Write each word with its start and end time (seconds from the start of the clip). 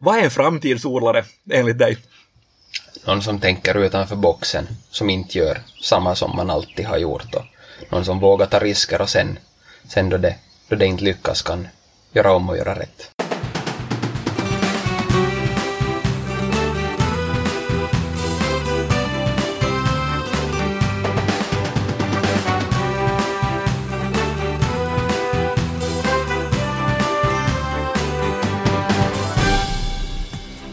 Vad 0.00 0.18
är 0.18 0.22
en 0.22 0.30
framtidsodlare 0.30 1.24
enligt 1.50 1.78
dig? 1.78 1.98
Någon 3.04 3.22
som 3.22 3.40
tänker 3.40 3.74
utanför 3.74 4.16
boxen, 4.16 4.68
som 4.90 5.10
inte 5.10 5.38
gör 5.38 5.58
samma 5.82 6.14
som 6.14 6.36
man 6.36 6.50
alltid 6.50 6.86
har 6.86 6.98
gjort 6.98 7.34
och 7.34 7.44
någon 7.90 8.04
som 8.04 8.20
vågar 8.20 8.46
ta 8.46 8.58
risker 8.58 9.00
och 9.00 9.08
sen, 9.08 9.38
sen 9.88 10.08
då, 10.08 10.16
det, 10.16 10.36
då 10.68 10.76
det 10.76 10.86
inte 10.86 11.04
lyckas 11.04 11.42
kan 11.42 11.68
göra 12.12 12.32
om 12.32 12.48
och 12.48 12.56
göra 12.56 12.78
rätt. 12.78 13.17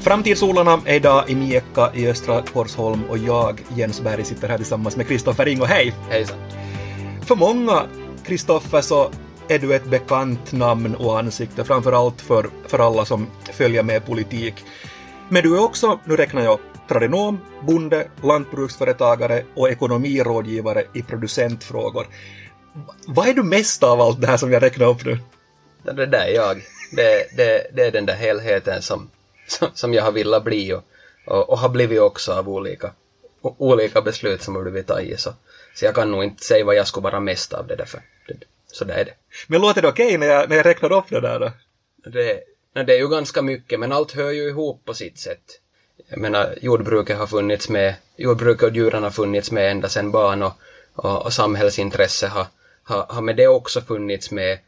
Framtidsodlarna 0.05 0.81
är 0.85 0.95
idag 0.95 1.29
i 1.29 1.35
Miekka 1.35 1.91
i 1.93 2.07
östra 2.07 2.41
Korsholm 2.41 3.03
och 3.09 3.17
jag, 3.17 3.61
Jens 3.75 4.01
Berg, 4.01 4.25
sitter 4.25 4.47
här 4.47 4.57
tillsammans 4.57 4.97
med 4.97 5.07
Kristoffer 5.07 5.47
Ingo. 5.47 5.65
Hej! 5.65 5.93
Hejsan! 6.09 6.37
För 7.21 7.35
många, 7.35 7.85
Kristoffer, 8.25 8.81
så 8.81 9.11
är 9.47 9.59
du 9.59 9.75
ett 9.75 9.85
bekant 9.85 10.51
namn 10.51 10.95
och 10.95 11.19
ansikte, 11.19 11.63
framförallt 11.63 12.21
för, 12.21 12.49
för 12.67 12.79
alla 12.79 13.05
som 13.05 13.27
följer 13.53 13.83
med 13.83 14.05
politik. 14.05 14.53
Men 15.29 15.43
du 15.43 15.55
är 15.55 15.63
också, 15.63 15.99
nu 16.05 16.15
räknar 16.15 16.41
jag, 16.41 16.59
tradenom, 16.87 17.39
bonde, 17.67 18.07
lantbruksföretagare 18.23 19.43
och 19.55 19.69
ekonomirådgivare 19.69 20.83
i 20.93 21.01
producentfrågor. 21.01 22.07
Vad 23.07 23.27
är 23.27 23.33
du 23.33 23.43
mest 23.43 23.83
av 23.83 24.01
allt 24.01 24.21
det 24.21 24.27
här 24.27 24.37
som 24.37 24.51
jag 24.51 24.63
räknar 24.63 24.85
upp 24.85 25.05
nu? 25.05 25.19
Det 25.83 26.05
där 26.05 26.25
är 26.25 26.35
jag. 26.35 26.57
Det, 26.91 27.37
det, 27.37 27.67
det 27.73 27.81
är 27.81 27.91
den 27.91 28.05
där 28.05 28.15
helheten 28.15 28.81
som, 28.81 29.09
som, 29.47 29.69
som 29.73 29.93
jag 29.93 30.03
har 30.03 30.11
velat 30.11 30.43
bli 30.43 30.73
och, 30.73 30.83
och, 31.25 31.49
och 31.49 31.59
har 31.59 31.69
blivit 31.69 32.01
också 32.01 32.33
av 32.33 32.49
olika, 32.49 32.91
olika 33.41 34.01
beslut 34.01 34.41
som 34.41 34.55
har 34.55 34.61
blivit 34.61 34.87
tagit. 34.87 35.19
Så, 35.19 35.33
så 35.75 35.85
jag 35.85 35.95
kan 35.95 36.11
nog 36.11 36.23
inte 36.23 36.45
säga 36.45 36.65
vad 36.65 36.75
jag 36.75 36.87
skulle 36.87 37.03
vara 37.03 37.19
mest 37.19 37.53
av 37.53 37.67
det 37.67 37.75
därför. 37.75 38.01
Det, 38.27 38.33
så 38.67 38.85
det 38.85 38.93
är 38.93 39.05
det. 39.05 39.13
Men 39.47 39.61
låter 39.61 39.81
det 39.81 39.87
okej 39.87 40.17
när, 40.17 40.27
jag, 40.27 40.49
när 40.49 40.55
jag 40.55 40.65
räknar 40.65 40.91
upp 40.91 41.09
det 41.09 41.21
där 41.21 41.39
då? 41.39 41.51
Det, 42.09 42.39
nej, 42.73 42.85
det 42.85 42.93
är 42.93 42.97
ju 42.97 43.09
ganska 43.09 43.41
mycket, 43.41 43.79
men 43.79 43.91
allt 43.91 44.11
hör 44.11 44.31
ju 44.31 44.47
ihop 44.49 44.85
på 44.85 44.93
sitt 44.93 45.19
sätt. 45.19 45.59
Jag 46.07 46.19
menar, 46.19 46.57
jordbruket 46.61 47.17
har 47.17 47.27
funnits 47.27 47.69
med, 47.69 47.95
jordbruket 48.17 48.63
och 48.63 48.75
djuren 48.75 49.03
har 49.03 49.11
funnits 49.11 49.51
med 49.51 49.71
ända 49.71 49.89
sedan 49.89 50.11
barn 50.11 50.43
och, 50.43 50.53
och, 50.95 51.25
och 51.25 51.33
samhällsintresse 51.33 52.27
har, 52.27 52.47
har, 52.83 53.05
har 53.09 53.21
med 53.21 53.35
det 53.35 53.47
också 53.47 53.81
funnits 53.81 54.31
med. 54.31 54.59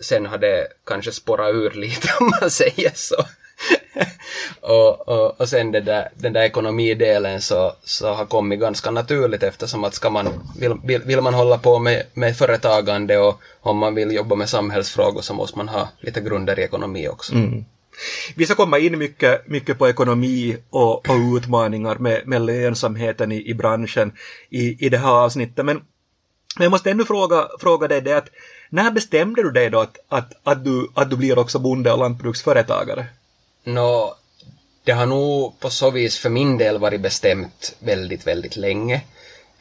Sen 0.00 0.26
har 0.26 0.38
det 0.38 0.68
kanske 0.84 1.12
spårat 1.12 1.54
ur 1.54 1.70
lite 1.70 2.08
om 2.20 2.32
man 2.40 2.50
säger 2.50 2.92
så. 2.94 3.24
och, 4.60 5.08
och, 5.08 5.40
och 5.40 5.48
sen 5.48 5.72
det 5.72 5.80
där, 5.80 6.08
den 6.14 6.32
där 6.32 6.42
ekonomidelen 6.42 7.40
så, 7.40 7.72
så 7.84 8.12
har 8.12 8.26
kommit 8.26 8.60
ganska 8.60 8.90
naturligt 8.90 9.42
eftersom 9.42 9.84
att 9.84 9.94
ska 9.94 10.10
man, 10.10 10.28
vill, 10.58 10.74
vill, 10.84 11.02
vill 11.02 11.20
man 11.20 11.34
hålla 11.34 11.58
på 11.58 11.78
med, 11.78 12.02
med 12.14 12.36
företagande 12.36 13.18
och 13.18 13.40
om 13.60 13.78
man 13.78 13.94
vill 13.94 14.12
jobba 14.12 14.34
med 14.34 14.48
samhällsfrågor 14.48 15.20
så 15.20 15.34
måste 15.34 15.58
man 15.58 15.68
ha 15.68 15.88
lite 16.00 16.20
grunder 16.20 16.58
i 16.58 16.62
ekonomi 16.62 17.08
också. 17.08 17.34
Mm. 17.34 17.64
Vi 18.34 18.46
ska 18.46 18.54
komma 18.54 18.78
in 18.78 18.98
mycket, 18.98 19.48
mycket 19.48 19.78
på 19.78 19.88
ekonomi 19.88 20.56
och, 20.70 21.08
och 21.08 21.36
utmaningar 21.36 21.96
med, 21.98 22.26
med 22.26 22.42
lönsamheten 22.42 23.32
i, 23.32 23.50
i 23.50 23.54
branschen 23.54 24.12
i, 24.50 24.86
i 24.86 24.88
det 24.88 24.98
här 24.98 25.24
avsnittet. 25.24 25.64
Men, 25.64 25.76
men 26.56 26.62
jag 26.62 26.70
måste 26.70 26.90
ännu 26.90 27.04
fråga, 27.04 27.48
fråga 27.60 27.88
dig 27.88 28.00
det 28.00 28.16
att 28.16 28.28
när 28.70 28.90
bestämde 28.90 29.42
du 29.42 29.50
dig 29.50 29.70
då 29.70 29.80
att, 29.80 29.98
att, 30.08 30.32
att, 30.42 30.64
du, 30.64 30.88
att 30.94 31.10
du 31.10 31.16
blir 31.16 31.38
också 31.38 31.58
bonde 31.58 31.92
och 31.92 31.98
lantbruksföretagare? 31.98 33.06
Nå, 33.66 34.14
det 34.84 34.92
har 34.92 35.06
nog 35.06 35.60
på 35.60 35.70
så 35.70 35.90
vis 35.90 36.18
för 36.18 36.30
min 36.30 36.58
del 36.58 36.78
varit 36.78 37.00
bestämt 37.00 37.76
väldigt, 37.78 38.26
väldigt 38.26 38.56
länge. 38.56 39.00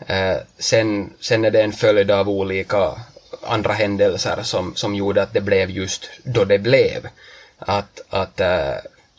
Eh, 0.07 0.37
sen, 0.57 1.13
sen 1.19 1.45
är 1.45 1.51
det 1.51 1.61
en 1.61 1.73
följd 1.73 2.11
av 2.11 2.29
olika 2.29 3.01
andra 3.41 3.73
händelser 3.73 4.43
som, 4.43 4.75
som 4.75 4.95
gjorde 4.95 5.21
att 5.23 5.33
det 5.33 5.41
blev 5.41 5.69
just 5.69 6.09
då 6.23 6.45
det 6.45 6.59
blev. 6.59 7.07
Att, 7.57 8.01
att 8.09 8.39
eh, 8.39 8.73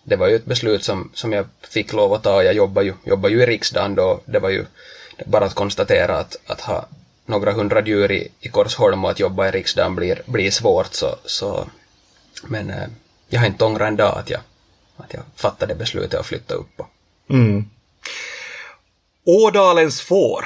det 0.05 0.17
var 0.17 0.29
ju 0.29 0.37
ett 0.37 0.45
beslut 0.45 0.85
som, 0.85 1.11
som 1.15 1.33
jag 1.33 1.47
fick 1.69 1.93
lov 1.93 2.13
att 2.13 2.23
ta. 2.23 2.43
Jag 2.43 2.55
jobbar 2.55 2.83
ju, 2.83 2.95
jobbar 3.05 3.29
ju 3.29 3.43
i 3.43 3.47
riksdagen 3.47 3.95
då. 3.95 4.21
Det 4.25 4.39
var 4.39 4.51
ju 4.51 4.65
bara 5.25 5.45
att 5.45 5.55
konstatera 5.55 6.19
att, 6.19 6.37
att 6.47 6.61
ha 6.61 6.87
några 7.25 7.53
hundra 7.53 7.87
djur 7.87 8.13
i, 8.13 8.29
i 8.41 8.49
Korsholm 8.49 9.05
och 9.05 9.11
att 9.11 9.21
jobba 9.21 9.49
i 9.49 9.51
riksdagen 9.51 9.95
blir, 9.95 10.23
blir 10.27 10.51
svårt. 10.51 10.95
Så, 10.95 11.17
så, 11.25 11.67
men 12.45 12.71
eh, 12.71 12.89
jag 13.29 13.41
har 13.41 13.47
inte 13.47 13.65
ångrat 13.65 13.89
en 13.89 13.97
dag 13.97 14.19
att 14.19 14.31
jag, 14.31 14.41
att 14.97 15.15
jag 15.15 15.23
fattade 15.37 15.75
beslutet 15.75 16.21
att 16.21 16.27
flytta 16.27 16.55
upp. 16.55 16.81
Mm. 17.31 17.65
Ådalens 19.25 20.01
får 20.01 20.45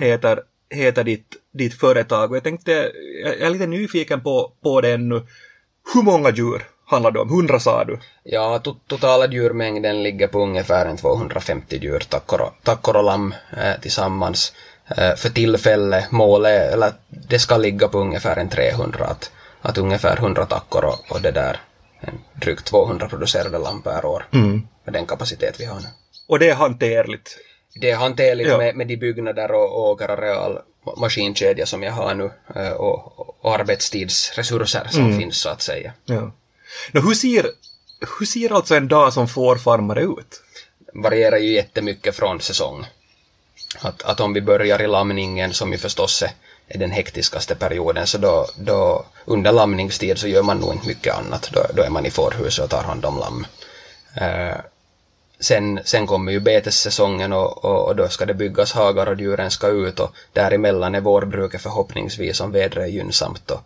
heter, 0.00 0.40
heter 0.70 1.04
ditt, 1.04 1.36
ditt 1.52 1.74
företag 1.74 2.30
och 2.30 2.36
jag 2.36 2.44
tänkte, 2.44 2.92
jag 3.24 3.40
är 3.40 3.50
lite 3.50 3.66
nyfiken 3.66 4.20
på, 4.20 4.52
på 4.62 4.80
det 4.80 4.92
ännu. 4.92 5.26
Hur 5.94 6.02
många 6.02 6.30
djur 6.30 6.62
handlar 6.86 7.10
det 7.10 7.20
om? 7.20 7.28
Hundra 7.28 7.60
sa 7.60 7.84
du? 7.84 7.98
Ja, 8.22 8.58
to 8.58 8.74
totala 8.86 9.26
djurmängden 9.26 10.02
ligger 10.02 10.26
på 10.26 10.42
ungefär 10.42 10.86
en 10.86 10.96
250 10.96 11.78
djur, 11.82 11.98
tackor 11.98 12.40
och, 12.40 12.52
tackor 12.62 12.96
och 12.96 13.04
lamm 13.04 13.34
eh, 13.56 13.80
tillsammans. 13.80 14.52
Eh, 14.96 15.14
för 15.14 15.28
tillfället, 15.28 16.10
målet, 16.10 16.72
eller 16.72 16.92
det 17.08 17.38
ska 17.38 17.56
ligga 17.56 17.88
på 17.88 17.98
ungefär 17.98 18.36
en 18.36 18.48
300, 18.48 19.06
att, 19.06 19.30
att 19.62 19.78
ungefär 19.78 20.16
100 20.16 20.46
tackor 20.46 20.84
och, 20.84 21.10
och 21.10 21.20
det 21.20 21.30
där, 21.30 21.60
drygt 22.34 22.64
200 22.64 23.08
producerade 23.08 23.58
lamm 23.58 23.82
per 23.82 24.04
år, 24.04 24.26
med 24.84 24.92
den 24.94 25.06
kapacitet 25.06 25.60
vi 25.60 25.64
har 25.64 25.80
nu. 25.80 25.86
Och 26.28 26.38
det 26.38 26.50
är 26.50 26.54
hanterligt. 26.54 27.38
Det 27.80 27.90
är 27.90 27.96
hanterligt 27.96 28.48
Ja. 28.48 28.58
med, 28.58 28.76
med 28.76 28.86
de 28.86 28.96
byggnader 28.96 29.52
och, 29.52 29.64
och 29.76 29.90
åkerareal, 29.90 30.58
maskinkedja 30.96 31.66
som 31.66 31.82
jag 31.82 31.92
har 31.92 32.14
nu 32.14 32.30
eh, 32.54 32.72
och, 32.72 33.44
och 33.44 33.54
arbetstidsresurser 33.54 34.88
som 34.90 35.18
finns 35.18 35.36
så 35.40 35.48
att 35.48 35.62
säga. 35.62 35.92
Ja. 36.04 36.32
Nå, 36.92 37.00
hur, 37.00 37.14
ser, 37.14 37.46
hur 38.18 38.26
ser 38.26 38.52
alltså 38.52 38.74
en 38.74 38.88
dag 38.88 39.12
som 39.12 39.28
fårfarmare 39.28 40.02
ut? 40.02 40.42
varierar 40.94 41.36
ju 41.38 41.52
jättemycket 41.52 42.16
från 42.16 42.40
säsong. 42.40 42.86
Att, 43.78 44.02
att 44.02 44.20
om 44.20 44.32
vi 44.32 44.40
börjar 44.40 44.82
i 44.82 44.86
lamningen 44.86 45.52
som 45.52 45.72
ju 45.72 45.78
förstås 45.78 46.22
är, 46.22 46.30
är 46.70 46.78
den 46.78 46.90
hektiskaste 46.90 47.54
perioden 47.54 48.06
så 48.06 48.18
då, 48.18 48.46
då 48.56 49.04
under 49.24 49.52
lamningstid 49.52 50.18
så 50.18 50.28
gör 50.28 50.42
man 50.42 50.58
nog 50.58 50.72
inte 50.72 50.88
mycket 50.88 51.14
annat. 51.14 51.50
Då, 51.52 51.66
då 51.74 51.82
är 51.82 51.90
man 51.90 52.06
i 52.06 52.10
fårhuset 52.10 52.64
och 52.64 52.70
tar 52.70 52.82
hand 52.82 53.04
om 53.04 53.18
lamm. 53.18 53.46
Eh, 54.14 54.56
sen, 55.40 55.80
sen 55.84 56.06
kommer 56.06 56.32
ju 56.32 56.40
betessäsongen 56.40 57.32
och, 57.32 57.64
och, 57.64 57.86
och 57.86 57.96
då 57.96 58.08
ska 58.08 58.26
det 58.26 58.34
byggas 58.34 58.72
hagar 58.72 59.06
och 59.06 59.20
djuren 59.20 59.50
ska 59.50 59.68
ut 59.68 60.00
och 60.00 60.14
däremellan 60.32 60.94
är 60.94 61.00
vårbruket 61.00 61.62
förhoppningsvis 61.62 62.40
om 62.40 62.52
vädret 62.52 62.84
är 62.84 62.90
gynnsamt. 62.90 63.50
Och, 63.50 63.60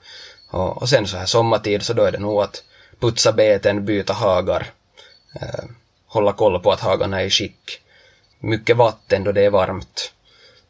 och, 0.51 0.83
och 0.83 0.89
sen 0.89 1.07
så 1.07 1.17
här 1.17 1.27
sommartid 1.27 1.83
så 1.83 1.93
då 1.93 2.03
är 2.03 2.13
det 2.13 2.19
nog 2.19 2.43
att 2.43 2.63
putsa 3.01 3.33
beten, 3.33 3.85
byta 3.85 4.13
hagar, 4.13 4.67
eh, 5.41 5.65
hålla 6.07 6.33
koll 6.33 6.61
på 6.61 6.73
att 6.73 6.81
hagarna 6.81 7.21
är 7.21 7.27
i 7.27 7.31
skick. 7.31 7.81
Mycket 8.39 8.77
vatten 8.77 9.25
då 9.25 9.33
det 9.33 9.45
är 9.45 9.51
varmt. 9.51 10.13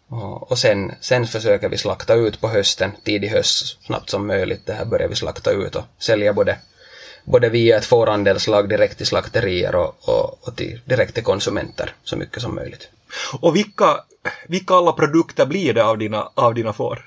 Och, 0.09 0.59
sen, 0.59 0.93
sen 1.01 1.27
försöker 1.27 1.69
vi 1.69 1.79
slakta 1.79 2.15
ut 2.15 2.41
på 2.41 2.49
hösten, 2.49 2.93
tidig 3.05 3.29
höst, 3.29 3.85
snabbt 3.87 4.11
som 4.11 4.27
möjligt. 4.27 4.67
Det 4.67 4.73
här 4.73 4.85
börjar 4.85 5.09
vi 5.09 5.15
slakta 5.15 5.51
ut 5.51 5.77
och 5.77 5.85
sälja 5.99 6.33
både, 6.33 6.59
både 7.25 7.49
via 7.49 7.77
ett 7.77 7.85
fårandelslag 7.85 8.69
direkt 8.69 8.97
till 8.97 9.07
slakterier 9.07 9.75
och, 9.75 10.09
och, 10.09 10.49
och 10.49 10.57
till, 10.57 10.81
direkt 10.85 11.15
till 11.15 11.25
konsumenter 11.25 11.95
så 12.05 12.17
mycket 12.17 12.43
som 12.43 12.55
möjligt. 12.55 12.89
Och 13.41 13.57
vilka, 13.57 14.05
vilka 14.49 14.75
alla 14.75 14.93
produkter 14.93 15.47
blir 15.47 15.75
det 15.75 15.85
av 15.85 15.99
dina, 15.99 16.29
av 16.35 16.55
dina 16.55 16.73
får? 16.73 17.05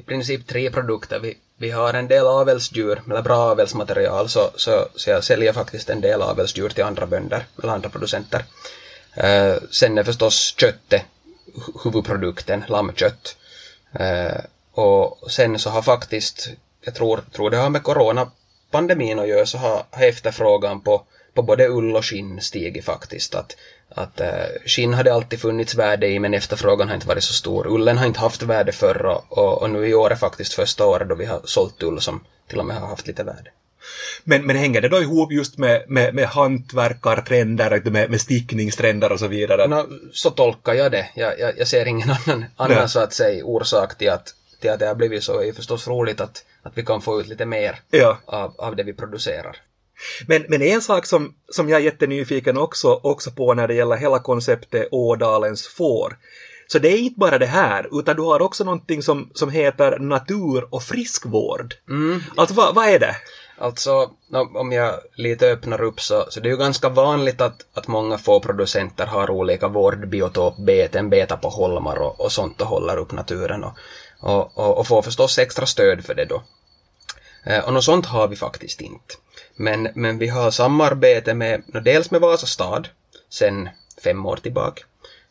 i 0.00 0.02
princip 0.02 0.46
tre 0.46 0.70
produkter. 0.70 1.18
Vi, 1.18 1.38
vi 1.56 1.70
har 1.70 1.94
en 1.94 2.08
del 2.08 2.26
avelsdjur, 2.26 3.02
eller 3.10 3.22
bra 3.22 3.38
avelsmaterial, 3.38 4.28
så, 4.28 4.50
så, 4.56 4.88
så 4.94 5.10
jag 5.10 5.24
säljer 5.24 5.52
faktiskt 5.52 5.90
en 5.90 6.00
del 6.00 6.22
avelsdjur 6.22 6.68
till 6.68 6.84
andra 6.84 7.06
bönder, 7.06 7.46
eller 7.62 7.72
andra 7.72 7.88
producenter. 7.88 8.44
Eh, 9.14 9.54
sen 9.70 9.98
är 9.98 10.04
förstås 10.04 10.54
köttet 10.56 11.02
huvudprodukten, 11.84 12.64
lammkött. 12.68 13.36
Eh, 13.92 14.40
och 14.72 15.30
sen 15.30 15.58
så 15.58 15.70
har 15.70 15.82
faktiskt, 15.82 16.48
jag 16.84 16.94
tror, 16.94 17.20
tror 17.32 17.50
det 17.50 17.56
har 17.56 17.70
med 17.70 17.82
coronapandemin 17.82 19.18
att 19.18 19.28
göra, 19.28 19.46
så 19.46 19.58
har, 19.58 19.82
har 19.90 20.06
efterfrågan 20.06 20.80
på, 20.80 21.02
på 21.34 21.42
både 21.42 21.68
ull 21.68 21.96
och 21.96 22.04
skinn 22.04 22.40
stigit 22.40 22.84
faktiskt. 22.84 23.34
Att, 23.34 23.56
att 23.88 24.20
eh, 24.20 24.44
skinn 24.66 24.94
hade 24.94 25.14
alltid 25.14 25.40
funnits 25.40 25.74
värde 25.74 26.08
i 26.08 26.18
men 26.18 26.34
efterfrågan 26.34 26.88
har 26.88 26.94
inte 26.94 27.08
varit 27.08 27.24
så 27.24 27.32
stor. 27.32 27.66
Ullen 27.66 27.98
har 27.98 28.06
inte 28.06 28.20
haft 28.20 28.42
värde 28.42 28.72
förr 28.72 29.06
och, 29.06 29.38
och, 29.38 29.62
och 29.62 29.70
nu 29.70 29.88
i 29.88 29.94
år 29.94 30.10
är 30.10 30.16
faktiskt 30.16 30.52
första 30.52 30.86
året 30.86 31.08
då 31.08 31.14
vi 31.14 31.24
har 31.24 31.40
sålt 31.44 31.82
ull 31.82 32.00
som 32.00 32.24
till 32.48 32.58
och 32.58 32.66
med 32.66 32.76
har 32.76 32.88
haft 32.88 33.06
lite 33.06 33.22
värde. 33.22 33.50
Men, 34.24 34.46
men 34.46 34.56
hänger 34.56 34.80
det 34.80 34.88
då 34.88 35.02
ihop 35.02 35.32
just 35.32 35.58
med, 35.58 35.84
med, 35.88 36.14
med 36.14 36.28
hantverkartrender, 36.28 37.90
med, 37.90 38.10
med 38.10 38.20
stickningstrender 38.20 39.12
och 39.12 39.18
så 39.18 39.26
vidare? 39.26 39.66
Nå, 39.66 39.86
så 40.12 40.30
tolkar 40.30 40.74
jag 40.74 40.92
det. 40.92 41.08
Jag, 41.14 41.40
jag, 41.40 41.58
jag 41.58 41.68
ser 41.68 41.86
ingen 41.86 42.10
annan, 42.10 42.44
annan 42.56 42.76
Nej. 42.76 42.88
så 42.88 43.00
att 43.00 43.12
säga 43.12 43.44
orsak 43.44 43.98
till 43.98 44.10
att, 44.10 44.34
till 44.60 44.70
att 44.70 44.78
det 44.78 44.86
har 44.86 44.94
blivit 44.94 45.22
så. 45.22 45.40
Det 45.40 45.48
är 45.48 45.52
förstås 45.52 45.88
roligt 45.88 46.20
att, 46.20 46.44
att 46.62 46.72
vi 46.78 46.84
kan 46.84 47.02
få 47.02 47.20
ut 47.20 47.28
lite 47.28 47.46
mer 47.46 47.80
Ja. 47.90 48.18
av, 48.24 48.54
av 48.58 48.76
det 48.76 48.82
vi 48.82 48.92
producerar. 48.92 49.56
Men, 50.26 50.44
men 50.48 50.62
en 50.62 50.82
sak 50.82 51.06
som, 51.06 51.34
som 51.48 51.68
jag 51.68 51.80
är 51.80 51.84
jättenyfiken 51.84 52.58
också, 52.58 53.00
också 53.02 53.30
på 53.30 53.54
när 53.54 53.68
det 53.68 53.74
gäller 53.74 53.96
hela 53.96 54.18
konceptet 54.18 54.88
Ådalens 54.90 55.68
får, 55.68 56.16
så 56.72 56.78
det 56.78 56.88
är 56.88 56.98
inte 56.98 57.18
bara 57.18 57.38
det 57.38 57.46
här, 57.46 57.88
utan 58.00 58.16
du 58.16 58.22
har 58.22 58.42
också 58.42 58.64
någonting 58.64 59.02
som, 59.02 59.30
som 59.34 59.50
heter 59.50 59.98
natur 59.98 60.74
och 60.74 60.82
friskvård. 60.82 61.74
Mm. 61.88 62.22
Alltså 62.36 62.54
vad, 62.54 62.74
vad 62.74 62.88
är 62.88 62.98
det? 62.98 63.16
Alltså, 63.60 64.10
om 64.54 64.72
jag 64.72 65.00
lite 65.14 65.50
öppnar 65.50 65.80
upp 65.80 66.00
så, 66.00 66.26
så 66.28 66.40
det 66.40 66.48
är 66.48 66.50
ju 66.50 66.56
ganska 66.56 66.88
vanligt 66.88 67.40
att, 67.40 67.66
att 67.74 67.88
många 67.88 68.18
fårproducenter 68.18 69.06
har 69.06 69.30
olika 69.30 69.68
vårdbiotopbeten, 69.68 71.10
betar 71.10 71.36
på 71.36 71.48
holmar 71.48 71.96
och, 71.96 72.20
och 72.20 72.32
sånt 72.32 72.60
och 72.60 72.66
håller 72.66 72.96
upp 72.96 73.12
naturen 73.12 73.64
och, 73.64 73.72
och, 74.20 74.58
och, 74.58 74.78
och 74.78 74.86
får 74.86 75.02
förstås 75.02 75.38
extra 75.38 75.66
stöd 75.66 76.04
för 76.04 76.14
det 76.14 76.24
då. 76.24 76.42
Eh, 77.44 77.64
och 77.64 77.72
något 77.72 77.84
sånt 77.84 78.06
har 78.06 78.28
vi 78.28 78.36
faktiskt 78.36 78.80
inte. 78.80 79.14
Men, 79.56 79.88
men 79.94 80.18
vi 80.18 80.28
har 80.28 80.50
samarbete 80.50 81.34
med, 81.34 81.62
dels 81.84 82.10
med 82.10 82.20
Vasa 82.20 82.46
stad, 82.46 82.88
sen 83.30 83.68
fem 84.04 84.26
år 84.26 84.36
tillbaka, 84.36 84.82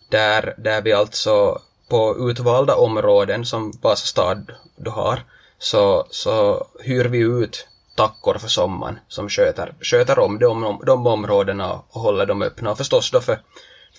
där, 0.10 0.54
där 0.58 0.82
vi 0.82 0.94
alltså 0.94 1.62
på 1.88 2.30
utvalda 2.30 2.76
områden 2.76 3.46
som 3.46 3.72
Vasa 3.82 4.06
stad 4.06 4.52
då 4.76 4.92
har, 4.92 5.24
så, 5.60 6.08
så 6.10 6.68
hyr 6.80 7.06
vi 7.06 7.20
ut 7.20 7.69
tackor 8.00 8.38
för 8.38 8.48
sommaren 8.48 9.00
som 9.08 9.30
sköter, 9.30 9.74
sköter 9.82 10.20
om 10.20 10.40
de, 10.40 10.82
de 10.86 11.08
områdena 11.08 11.74
och 11.90 12.02
håller 12.02 12.26
dem 12.26 12.42
öppna 12.42 12.72
och 12.72 12.78
förstås 12.78 13.12
då 13.12 13.22
för, 13.22 13.38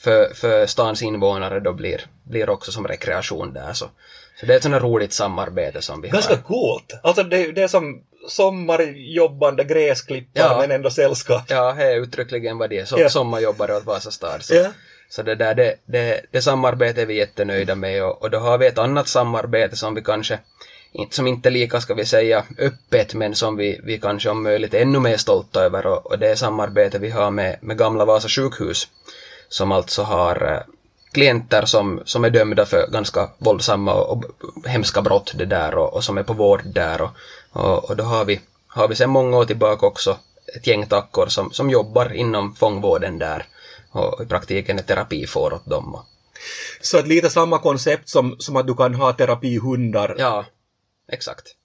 för, 0.05 0.35
för 0.35 0.67
stans 0.67 1.03
invånare 1.03 1.61
då 1.61 1.73
blir, 1.73 2.01
blir 2.23 2.51
också 2.51 2.73
som 2.73 2.87
rekreation 2.89 3.53
där 3.53 3.73
så, 3.73 3.87
så 4.41 4.47
det 4.47 4.53
är 4.53 4.57
ett 4.57 4.63
sånt 4.63 4.83
roligt 4.83 5.13
samarbete 5.13 5.83
som 5.83 6.01
vi 6.03 6.09
Ganska 6.09 6.35
har. 6.35 6.43
coolt. 6.43 7.01
Alltså 7.03 7.23
det, 7.23 7.53
det 7.53 7.63
är 7.63 7.69
som 7.69 8.03
sommarjobbande 8.29 9.65
gräsklippare 9.65 10.45
Ja. 10.45 10.59
men 10.61 10.71
ändå 10.71 10.91
sällskap. 10.91 11.43
Ja, 11.49 11.73
det 11.73 11.83
är 11.85 11.97
uttryckligen 11.97 12.59
vad 12.59 12.71
det 12.71 12.79
är, 12.79 12.85
så, 12.85 13.01
Ja. 13.01 13.09
sommarjobbare 13.09 13.77
åt 13.77 13.85
Vasa 13.85 14.11
stad. 14.11 14.43
Så, 14.43 14.55
Ja. 14.55 14.67
så 15.09 15.23
det 15.23 15.35
där, 15.35 15.55
det, 15.55 15.75
det, 15.85 16.21
det 16.31 16.43
samarbetet 16.43 16.99
är 16.99 17.07
vi 17.07 17.17
jättenöjda 17.19 17.75
med 17.75 18.05
och, 18.05 18.23
och 18.23 18.31
då 18.31 18.39
har 18.39 18.59
vi 18.59 18.67
ett 18.67 18.79
annat 18.79 19.09
samarbete 19.09 19.77
som 19.77 19.95
vi 19.95 20.03
kanske 20.03 20.39
som 21.11 21.27
inte 21.27 21.49
är 21.49 21.51
lika, 21.51 21.81
ska 21.81 21.95
vi 21.95 22.07
säga, 22.07 22.45
öppet, 22.59 23.15
men 23.15 23.35
som 23.35 23.57
vi, 23.57 23.81
vi 23.85 23.99
kanske 23.99 24.31
om 24.31 24.43
möjligt 24.43 24.75
är 24.75 24.81
ännu 24.81 25.01
mer 25.01 25.17
stolta 25.17 25.65
över 25.65 25.87
och, 25.87 26.07
och 26.07 26.19
det 26.19 26.29
är 26.29 26.35
samarbete 26.35 26.99
vi 26.99 27.11
har 27.11 27.31
med, 27.31 27.59
med 27.61 27.79
Gamla 27.79 28.05
Vasa 28.05 28.29
sjukhus, 28.29 28.89
som 29.49 29.73
alltså 29.73 30.03
har 30.03 30.53
eh, 30.53 30.75
klienter 31.13 31.65
som, 31.65 32.03
som 32.05 32.25
är 32.25 32.31
dömda 32.31 32.67
för 32.67 32.91
ganska 32.91 33.31
våldsamma 33.39 33.95
och, 33.95 34.13
och 34.13 34.25
hemska 34.67 35.03
brott 35.03 35.33
det 35.35 35.47
där 35.47 35.75
och, 35.75 35.95
och 35.95 36.05
som 36.05 36.19
är 36.19 36.23
på 36.23 36.33
vård 36.33 36.63
där 36.65 37.03
och, 37.03 37.11
och, 37.53 37.91
och 37.91 37.97
då 37.97 38.05
har 38.05 38.25
vi, 38.25 38.41
har 38.67 38.89
vi 38.89 38.95
sedan 38.95 39.11
många 39.11 39.37
år 39.37 39.45
tillbaka 39.45 39.87
också 39.87 40.19
ett 40.57 40.67
gäng 40.67 40.87
tackor 40.87 41.27
som, 41.27 41.51
som 41.51 41.71
jobbar 41.71 42.13
inom 42.13 42.55
fångvården 42.55 43.19
där 43.19 43.47
och 43.93 44.23
i 44.23 44.27
praktiken 44.27 44.79
är 44.79 44.83
terapi 44.83 45.27
får 45.27 45.53
åt 45.53 45.67
dem. 45.67 46.03
Så 46.81 46.99
att 46.99 47.09
lite 47.09 47.31
samma 47.31 47.59
koncept 47.59 48.09
som, 48.09 48.37
som 48.39 48.57
att 48.57 48.67
du 48.67 48.75
kan 48.75 48.95
ha 48.95 49.13
terapihundar. 49.13 50.15
ja, 50.19 50.45
exakt. 51.13 51.57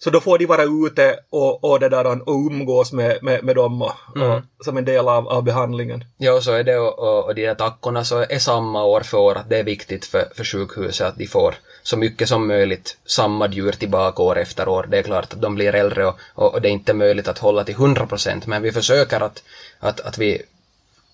Så 0.00 0.10
då 0.10 0.20
får 0.20 0.38
de 0.38 0.46
vara 0.46 0.62
ute 0.62 1.18
och, 1.30 1.64
och, 1.64 1.80
det 1.80 1.88
där, 1.88 2.06
och 2.06 2.46
umgås 2.46 2.92
med, 2.92 3.18
med, 3.22 3.44
med 3.44 3.56
dem 3.56 3.82
och, 3.82 3.92
Mm. 4.16 4.30
och, 4.30 4.42
som 4.64 4.76
en 4.76 4.84
del 4.84 5.08
av, 5.08 5.28
av 5.28 5.42
behandlingen. 5.42 6.04
Ja, 6.18 6.40
så 6.40 6.52
är 6.52 6.64
det 6.64 6.78
och, 6.78 7.26
och, 7.26 7.34
de 7.34 7.46
där 7.46 7.54
tackorna 7.54 8.04
så 8.04 8.18
är 8.28 8.38
samma 8.38 8.84
år 8.84 9.00
för 9.00 9.18
år 9.18 9.34
att 9.34 9.48
det 9.50 9.56
är 9.56 9.64
viktigt 9.64 10.04
för, 10.06 10.24
för 10.34 10.44
sjukhuset 10.44 11.06
att 11.06 11.16
de 11.16 11.26
får 11.26 11.54
så 11.82 11.96
mycket 11.96 12.28
som 12.28 12.46
möjligt 12.46 12.98
samma 13.06 13.48
djur 13.48 13.72
tillbaka 13.72 14.22
år 14.22 14.38
efter 14.38 14.68
år. 14.68 14.86
Det 14.90 14.98
är 14.98 15.02
klart 15.02 15.32
att 15.32 15.42
de 15.42 15.54
blir 15.54 15.74
äldre 15.74 16.06
och, 16.06 16.16
och, 16.34 16.54
och 16.54 16.60
det 16.60 16.68
är 16.68 16.72
inte 16.72 16.94
möjligt 16.94 17.28
att 17.28 17.38
hålla 17.38 17.64
till 17.64 17.74
100 17.74 18.06
procent 18.06 18.46
men 18.46 18.62
vi 18.62 18.72
försöker 18.72 19.20
att, 19.20 19.42
att, 19.78 20.00
att 20.00 20.18
vi 20.18 20.42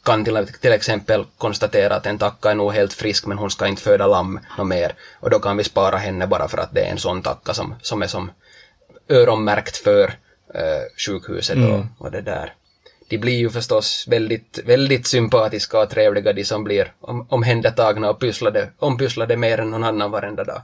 kan 0.05 0.25
till, 0.25 0.47
till 0.61 0.73
exempel 0.73 1.25
konstatera 1.39 1.95
att 1.95 2.07
en 2.07 2.19
tacka 2.19 2.51
är 2.51 2.55
nog 2.55 2.73
helt 2.73 2.93
frisk 2.93 3.27
men 3.27 3.39
hon 3.39 3.51
ska 3.51 3.67
inte 3.67 3.83
föda 3.83 4.07
lamm 4.07 4.41
något 4.59 4.67
mer 4.67 4.93
och 5.21 5.31
då 5.31 5.39
kan 5.39 5.57
vi 5.57 5.65
spara 5.65 5.97
henne 5.97 6.27
bara 6.27 6.49
för 6.49 6.59
att 6.59 6.75
det 6.75 6.81
är 6.81 6.91
en 6.91 6.99
sån 6.99 7.23
tacka 7.23 7.55
som, 7.55 7.75
som 7.83 8.03
är 8.03 8.07
som 8.07 8.31
öronmärkt 9.09 9.77
för 9.77 10.05
eh, 10.55 10.83
sjukhuset 11.07 11.57
Mm. 11.57 11.73
och, 11.73 11.85
och 11.99 12.11
det 12.11 12.21
där. 12.21 12.53
De 13.09 13.19
blir 13.19 13.39
ju 13.39 13.51
förstås 13.51 14.05
väldigt, 14.09 14.61
väldigt 14.65 15.07
sympatiska 15.07 15.81
och 15.81 15.91
trevliga 15.91 16.33
de 16.33 16.45
som 16.45 16.65
blir 16.65 16.93
om, 17.01 17.27
omhändertagna 17.31 18.11
och 18.11 18.21
pysslade, 18.21 18.71
ompysslade 18.79 19.37
mer 19.37 19.61
än 19.61 19.71
någon 19.71 19.85
annan 19.85 20.11
varenda 20.11 20.45
dag. 20.45 20.63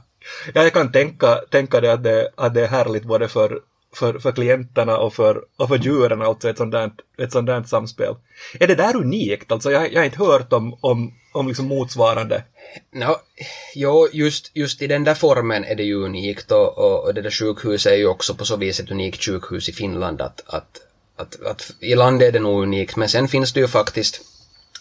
Ja, 0.53 0.63
jag 0.63 0.73
kan 0.73 0.91
tänka, 0.91 1.35
tänka 1.35 1.81
det 1.81 1.93
att, 1.93 2.03
det 2.03 2.29
att 2.35 2.53
det 2.53 2.61
är 2.61 2.67
härligt 2.67 3.03
både 3.03 3.27
för, 3.27 3.59
för, 3.93 4.19
för 4.19 4.31
klienterna 4.31 4.97
och 4.97 5.13
för, 5.13 5.43
och 5.57 5.67
för 5.67 5.77
djuren, 5.77 6.21
alltså 6.21 6.49
ett 6.49 6.57
sånt, 6.57 6.71
där, 6.71 6.91
ett 7.17 7.31
sånt 7.31 7.47
där 7.47 7.63
samspel. 7.63 8.15
Är 8.59 8.67
det 8.67 8.75
där 8.75 8.95
unikt? 8.95 9.51
Alltså 9.51 9.71
jag, 9.71 9.93
jag 9.93 9.99
har 9.99 10.05
inte 10.05 10.17
hört 10.17 10.53
om, 10.53 10.77
om, 10.81 11.13
om 11.33 11.47
liksom 11.47 11.65
motsvarande. 11.67 12.43
No, 12.93 13.15
jo, 13.75 14.07
just, 14.13 14.51
just 14.53 14.81
i 14.81 14.87
den 14.87 15.03
där 15.03 15.13
formen 15.13 15.63
är 15.63 15.75
det 15.75 15.83
ju 15.83 15.95
unikt 15.95 16.51
och, 16.51 16.77
och, 16.77 17.03
och 17.03 17.13
det 17.13 17.21
där 17.21 17.31
sjukhuset 17.31 17.91
är 17.91 17.95
ju 17.95 18.07
också 18.07 18.35
på 18.35 18.45
så 18.45 18.55
vis 18.55 18.79
ett 18.79 18.91
unikt 18.91 19.23
sjukhus 19.23 19.69
i 19.69 19.73
Finland 19.73 20.21
att, 20.21 20.43
att, 20.45 20.81
att, 21.15 21.43
att 21.45 21.71
i 21.79 21.95
landet 21.95 22.27
är 22.27 22.31
det 22.31 22.39
nog 22.39 22.63
unikt 22.63 22.95
men 22.95 23.09
sen 23.09 23.27
finns 23.27 23.53
det 23.53 23.59
ju 23.59 23.67
faktiskt, 23.67 24.21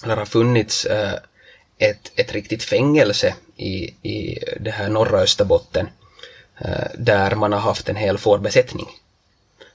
eller 0.04 0.16
har 0.16 0.24
funnits 0.24 0.84
äh, 0.84 1.14
ett, 1.78 2.12
ett 2.14 2.32
riktigt 2.32 2.62
fängelse 2.62 3.34
i, 3.56 3.72
i 4.02 4.38
det 4.60 4.70
här 4.70 4.88
norra 4.88 5.18
Österbotten 5.20 5.88
där 6.98 7.34
man 7.34 7.52
har 7.52 7.60
haft 7.60 7.88
en 7.88 7.96
hel 7.96 8.18
fårbesättning. 8.18 8.86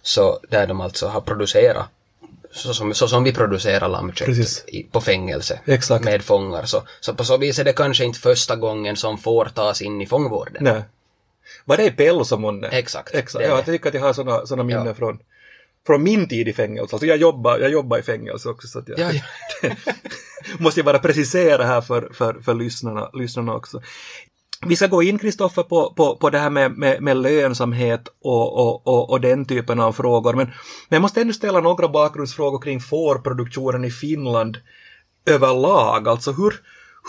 Så 0.02 0.40
där 0.50 0.68
de 0.68 0.82
alltså 0.82 1.08
har 1.08 1.22
producerat 1.22 1.86
så 2.56 2.74
som, 2.74 2.94
så 2.94 3.08
som 3.08 3.24
vi 3.24 3.34
producerar 3.34 3.90
lammkött 3.90 4.26
Precis. 4.26 4.66
på 4.92 5.02
fängelse 5.02 5.60
Exakt. 5.66 6.06
med 6.06 6.22
fångar. 6.22 6.66
Så, 6.66 6.84
så 7.00 7.14
på 7.14 7.24
så 7.24 7.38
vis 7.38 7.60
är 7.60 7.64
det 7.64 7.74
kanske 7.74 8.06
inte 8.06 8.20
första 8.20 8.56
gången 8.56 8.96
som 8.96 9.18
får 9.18 9.46
tas 9.46 9.82
in 9.82 10.02
i 10.02 10.06
fångvården. 10.08 10.64
Nej. 10.64 10.82
Var 11.66 11.78
det 11.78 11.84
i 11.84 11.92
Pelso 11.92 12.38
månne? 12.38 12.68
Exakt, 12.68 13.16
Exakt. 13.16 13.46
Ja, 13.46 13.56
jag 13.56 13.66
tycker 13.66 13.88
att 13.88 13.94
jag 13.94 14.02
har 14.02 14.14
såna, 14.14 14.46
såna 14.46 14.64
minnen 14.64 14.86
Ja. 14.88 14.94
från, 14.94 15.20
från 15.88 16.04
min 16.04 16.28
tid 16.30 16.48
i 16.48 16.54
fängelse. 16.54 16.96
Alltså 16.96 17.06
jag 17.08 17.18
jobbar, 17.18 17.60
jag 17.60 17.72
jobbar 17.72 17.98
i 17.98 18.02
fängelse 18.02 18.50
också 18.50 18.68
så 18.68 18.80
att 18.80 18.88
jag 18.88 19.00
Ja, 19.00 19.12
ja. 19.62 19.70
måste 20.60 20.80
jag 20.80 20.86
bara 20.86 21.00
precisera 21.00 21.66
här 21.66 21.82
för, 21.82 22.10
för, 22.14 22.34
för 22.34 22.54
lyssnarna, 22.54 23.10
lyssnarna 23.14 23.54
också. 23.56 23.82
Vi 24.62 24.76
ska 24.76 24.88
gå 24.88 25.04
in, 25.04 25.20
Kristoffer, 25.20 25.64
på, 25.64 25.94
på, 25.94 26.16
på 26.16 26.30
det 26.30 26.40
här 26.40 26.50
med, 26.50 26.72
med, 26.72 27.02
med 27.02 27.18
lönsamhet 27.18 28.08
och, 28.22 28.60
och, 28.60 28.88
och, 28.88 29.10
och 29.10 29.22
den 29.22 29.46
typen 29.46 29.80
av 29.80 29.94
frågor. 29.94 30.34
Men, 30.34 30.48
men 30.48 30.96
jag 30.96 31.02
måste 31.02 31.22
ändå 31.22 31.34
ställa 31.34 31.60
några 31.60 31.88
bakgrundsfrågor 31.88 32.62
kring 32.62 32.80
fårproduktionen 32.80 33.86
i 33.86 33.92
Finland 33.92 34.58
överlag. 35.26 36.08
Alltså 36.08 36.32
hur, 36.32 36.54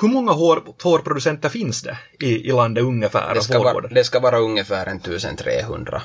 hur 0.01 0.09
många 0.09 0.33
hår, 0.33 0.63
fårproducenter 0.83 1.49
finns 1.49 1.83
det 1.83 1.99
i, 2.21 2.49
i 2.49 2.53
landet 2.53 2.85
ungefär? 2.85 3.35
Det, 3.35 3.43
ska 3.43 3.63
vara, 3.63 3.89
det 3.89 4.05
ska 4.05 4.21
vara 4.21 4.39
ungefär 4.39 4.87
en 4.87 4.97
1300 4.97 6.03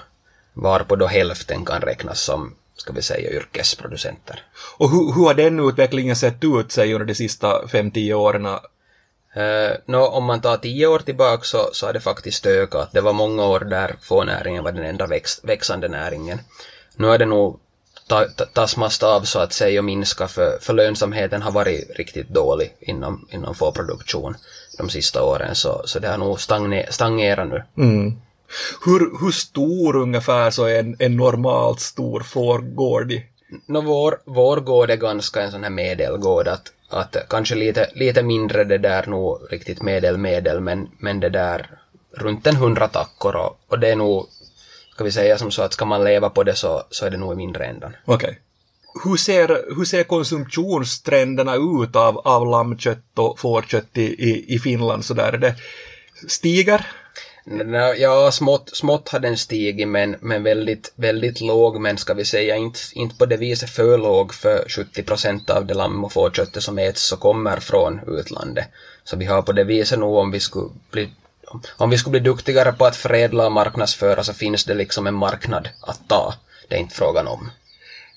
varpå 0.54 0.96
då 0.96 1.08
hälften 1.08 1.66
kan 1.66 1.82
räknas 1.82 2.22
som, 2.22 2.56
ska 2.76 2.94
vi 2.94 3.02
säga, 3.02 3.32
yrkesproducenter. 3.32 4.44
Och 4.78 4.90
hur, 4.90 5.14
hur 5.14 5.26
har 5.26 5.34
den 5.34 5.70
utvecklingen 5.70 6.16
sett 6.16 6.44
ut 6.44 6.72
sig 6.72 6.94
under 6.94 7.06
de 7.06 7.16
sista 7.16 7.66
5-10 7.66 8.14
åren? 8.14 8.48
Uh, 9.38 9.78
nå, 9.86 10.08
om 10.08 10.24
man 10.24 10.42
tar 10.42 10.58
tio 10.58 10.88
år 10.88 11.00
tillbaka 11.00 11.44
så, 11.44 11.70
så 11.74 11.86
har 11.86 11.94
det 11.94 12.00
faktiskt 12.00 12.46
ökat. 12.46 12.90
Det 12.92 13.02
var 13.02 13.14
många 13.14 13.46
år 13.46 13.60
där 13.60 13.96
fårnäringen 14.02 14.64
var 14.64 14.72
den 14.72 14.86
enda 14.86 15.08
växt, 15.08 15.40
växande 15.44 15.88
näringen. 15.88 16.40
Nu 16.96 17.08
är 17.08 17.18
det 17.18 17.26
nog 17.26 17.60
ta, 18.08 18.26
ta, 18.26 18.46
tasmast 18.46 19.04
av 19.04 19.22
så 19.22 19.40
att 19.40 19.54
säga 19.54 19.80
och 19.80 19.86
minska 19.86 20.28
för, 20.28 20.58
för 20.62 20.74
lönsamheten 20.74 21.42
har 21.42 21.52
varit 21.52 21.92
riktigt 21.96 22.30
dålig 22.30 22.76
inom, 22.80 23.28
inom 23.32 23.56
fårproduktion 23.56 24.36
de 24.78 24.90
sista 24.90 25.24
åren 25.24 25.56
så, 25.56 25.82
så 25.86 26.00
det 26.00 26.08
har 26.08 26.18
nog 26.18 26.42
stagne, 26.42 26.86
stagnerat 26.90 27.48
nu. 27.48 27.64
Mm. 27.78 28.22
Hur, 28.86 29.00
hur 29.22 29.32
stor 29.32 29.96
ungefär 29.96 30.52
så 30.52 30.66
är 30.66 30.80
en, 30.80 30.96
en 31.00 31.18
normalt 31.18 31.80
stor 31.80 32.20
fårgård 32.20 33.12
i? 33.12 33.26
Nå, 33.66 33.82
vår, 33.82 34.20
vår 34.26 34.58
gård 34.58 34.90
är 34.90 34.96
ganska 34.96 35.42
en 35.42 35.52
sån 35.52 35.64
här 35.64 35.70
medelgård 35.70 36.48
att, 36.48 36.72
att 36.90 37.16
kanske 37.30 37.56
lite, 37.56 37.90
lite 37.94 38.24
mindre 38.24 38.64
det 38.64 38.78
där 38.78 39.06
nog 39.06 39.40
riktigt 39.50 39.82
medel 39.82 40.18
medel 40.18 40.60
men, 40.60 40.90
men 40.98 41.20
det 41.20 41.30
där 41.30 41.80
runt 42.18 42.48
en 42.48 42.56
hundra 42.56 42.88
tackor 42.88 43.36
och, 43.36 43.60
och 43.68 43.80
det 43.80 43.90
är 43.90 43.96
nog 43.96 44.28
ska 44.94 45.04
vi 45.04 45.12
säga 45.12 45.38
som 45.38 45.52
så 45.52 45.62
att 45.62 45.74
ska 45.74 45.86
man 45.86 46.04
leva 46.04 46.30
på 46.30 46.44
det 46.44 46.56
så, 46.56 46.84
så 46.90 47.06
är 47.06 47.10
det 47.10 47.18
nog 47.18 47.34
i 47.34 47.36
mindre 47.36 47.66
ändan. 47.66 47.96
Okej. 48.06 48.40
Hur 49.04 49.18
ser, 49.18 49.76
hur 49.76 49.86
ser 49.86 50.04
konsumtionstrenderna 50.04 51.56
ut 51.56 51.96
av, 51.96 52.18
av 52.18 52.48
lammkött 52.48 53.20
och 53.20 53.40
fårkött 53.40 53.98
i, 53.98 54.30
i, 54.30 54.56
i 54.56 54.60
Finland 54.60 55.06
sådär? 55.06 55.34
Är 55.34 55.38
det 55.38 55.56
stiger? 56.28 56.88
Ja, 57.98 58.32
smått, 58.32 58.70
smått 58.74 59.10
har 59.10 59.20
den 59.20 59.38
stigit 59.38 59.88
men, 59.88 60.16
men 60.20 60.44
väldigt, 60.44 60.92
väldigt 60.96 61.42
låg 61.42 61.80
men 61.80 61.98
ska 61.98 62.14
vi 62.14 62.26
säga 62.26 62.56
inte, 62.56 62.80
inte 62.94 63.16
på 63.16 63.26
det 63.26 63.38
viset 63.38 63.70
för 63.70 63.98
låg 63.98 64.34
för 64.34 64.70
70 64.70 65.04
procent 65.04 65.50
av 65.50 65.66
det 65.66 65.74
lamm 65.74 66.04
och 66.04 66.12
fårköttet 66.12 66.64
som 66.64 66.78
äts 66.78 67.02
så 67.02 67.18
kommer 67.18 67.60
från 67.60 68.00
utlandet. 68.08 68.68
Så 69.04 69.18
vi 69.18 69.26
har 69.26 69.42
på 69.42 69.52
det 69.52 69.64
viset 69.64 70.00
nog 70.00 70.16
om 70.16 70.32
vi 70.32 70.40
skulle 70.40 70.70
bli 70.92 71.10
om 71.78 71.90
vi 71.90 71.98
skulle 71.98 72.12
bli 72.12 72.20
duktigare 72.20 72.72
på 72.72 72.86
att 72.86 72.96
förädla 72.96 73.46
och 73.46 73.52
marknadsföra 73.52 74.24
så 74.24 74.34
finns 74.34 74.64
det 74.64 74.74
liksom 74.74 75.08
en 75.08 75.14
marknad 75.14 75.70
att 75.82 76.00
ta. 76.08 76.34
Det 76.68 76.76
är 76.76 76.80
inte 76.80 76.96
frågan 76.96 77.28
om. 77.28 77.50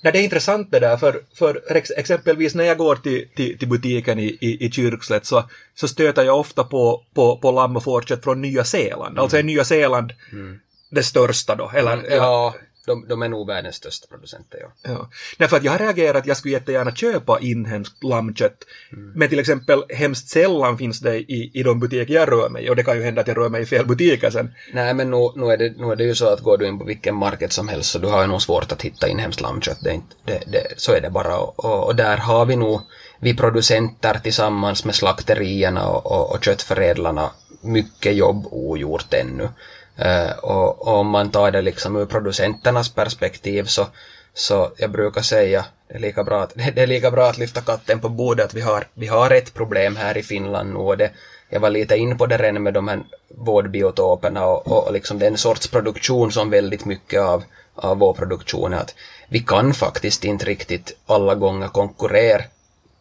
Nej, 0.04 0.12
det 0.12 0.18
är 0.18 0.25
intressant 0.25 0.70
det 0.70 0.80
där, 0.80 0.96
för, 0.96 1.20
för 1.34 1.62
ex, 1.68 1.90
exempelvis 1.90 2.54
när 2.54 2.64
jag 2.64 2.78
går 2.78 2.96
till, 2.96 3.28
till, 3.37 3.58
till 3.58 3.68
butiken 3.68 4.18
i, 4.18 4.38
i, 4.40 4.66
i 4.66 4.70
Kyrkslätt 4.70 5.26
så, 5.26 5.44
så 5.75 5.88
stöter 5.88 6.25
jag 6.25 6.40
ofta 6.40 6.64
på, 6.64 7.02
på, 7.14 7.37
på 7.37 7.50
lamm 7.50 7.76
och 7.76 7.84
från 8.23 8.40
Nya 8.40 8.64
Zeeland. 8.64 9.12
Mm. 9.12 9.23
Alltså 9.23 9.37
är 9.38 9.42
Nya 9.42 9.64
Zeeland 9.64 10.12
mm. 10.32 10.61
det 10.90 11.02
största 11.02 11.54
då? 11.54 11.73
Eller, 11.75 11.92
mm, 11.92 12.04
ja, 12.11 12.54
de, 12.87 13.09
de 13.09 13.23
är 13.23 13.29
nog 13.29 13.47
världens 13.47 13.76
största 13.76 14.07
producenter, 14.07 14.59
ja. 14.61 15.09
ja. 15.38 15.49
För 15.49 15.57
att 15.57 15.64
jag 15.64 15.73
har 15.73 15.79
reagerat 15.79 16.17
att 16.17 16.26
jag 16.26 16.37
skulle 16.37 16.55
jättegärna 16.55 16.95
köpa 16.95 17.41
inhemskt 17.41 18.05
lammkött. 18.05 18.64
Mm. 18.93 19.12
Men 19.14 19.29
till 19.29 19.38
exempel 19.38 19.85
hemskt 19.88 20.29
sällan 20.29 20.79
finns 20.79 21.00
det 21.00 21.17
i, 21.17 21.50
i 21.55 21.62
de 21.62 21.81
butiker 21.81 22.14
jag 22.14 22.33
rör 22.33 22.49
mig 22.49 22.71
och 22.71 22.76
det 22.76 22.83
kan 22.83 22.97
ju 22.97 23.03
hända 23.03 23.21
att 23.21 23.29
jag 23.29 23.37
rör 23.37 23.49
mig 23.49 23.62
i 23.62 23.67
fel 23.67 23.87
butiker 23.87 24.31
sen. 24.31 24.55
Nej, 24.73 24.95
men 24.95 25.11
nu, 25.11 25.31
nu, 25.37 25.47
är 25.47 25.57
det, 25.57 25.75
nu 25.76 25.93
är 25.93 25.97
det 25.97 26.05
ju 26.05 26.14
så 26.14 26.33
att 26.33 26.41
går 26.41 26.59
du 26.59 26.67
in 26.67 26.79
på 26.79 26.85
vilken 26.85 27.14
market 27.14 27.53
som 27.53 27.69
helst 27.69 27.91
så 27.91 27.99
du 27.99 28.09
har 28.09 28.21
ju 28.21 28.26
nog 28.26 28.43
svårt 28.43 28.73
att 28.73 28.83
hitta 28.83 29.09
inhemskt 29.09 29.41
lammkött. 29.41 29.79
Det 29.83 29.91
är 29.91 29.95
inte, 29.95 30.17
det, 30.25 30.43
det, 30.47 30.75
så 30.76 30.93
är 30.93 31.00
det 31.00 31.11
bara. 31.11 31.38
Och, 31.38 31.64
och, 31.64 31.87
och, 31.87 31.97
där 31.97 32.17
har 32.17 32.47
vi 32.47 32.57
nog, 32.57 32.81
vi 33.21 33.37
producenter 33.37 34.19
tillsammans 34.23 34.85
med 34.85 34.95
slakterierna 34.95 35.88
och, 35.88 36.12
och, 36.12 36.35
och 36.35 36.45
köttförädlarna 36.45 37.31
mycket 37.61 38.14
jobb 38.14 38.47
ogjort 38.50 39.14
ännu. 39.14 39.49
Eh, 39.96 40.30
och, 40.30 40.88
och, 40.88 40.94
om 41.00 41.06
man 41.06 41.30
tar 41.30 41.50
det 41.50 41.62
liksom 41.62 41.96
ur 41.96 42.06
producenternas 42.06 42.88
perspektiv 42.88 43.64
så, 43.64 43.86
så 44.34 44.70
jag 44.76 44.90
brukar 44.90 45.22
säga 45.22 45.64
det 45.88 45.94
är 45.94 45.98
lika 45.98 46.24
bra 46.24 46.42
att, 46.42 46.52
det 46.74 46.82
är 46.82 46.86
lika 46.86 47.10
bra 47.10 47.28
att 47.28 47.38
lyfta 47.38 47.60
katten 47.60 48.00
på 48.00 48.08
bordet. 48.08 48.46
Att 48.46 48.54
vi 48.54 48.60
har, 48.60 48.86
vi 48.94 49.06
har 49.06 49.30
ett 49.30 49.54
problem 49.54 49.96
här 49.96 50.16
i 50.18 50.22
Finland 50.22 50.72
nu 50.72 50.78
och 50.78 50.96
det, 50.96 51.10
jag 51.48 51.60
var 51.60 51.70
lite 51.70 51.96
in 51.96 52.18
på 52.18 52.26
det 52.26 52.38
redan 52.38 52.62
med 52.62 52.74
de 52.74 52.88
här 52.88 53.02
vårdbiotoperna 53.28 54.46
och, 54.46 54.66
och, 54.66 54.86
och 54.86 54.92
liksom 54.92 55.18
den 55.18 55.36
sorts 55.36 55.68
produktion 55.68 56.32
som 56.32 56.50
väldigt 56.50 56.84
mycket 56.84 57.20
av, 57.20 57.44
av 57.74 57.98
vår 57.98 58.12
produktion 58.12 58.72
är 58.72 58.76
att 58.78 58.94
vi 59.28 59.40
kan 59.40 59.74
faktiskt 59.74 60.24
inte 60.24 60.44
riktigt 60.44 60.96
alla 61.06 61.34
gånger 61.34 61.68
konkurrera 61.68 62.42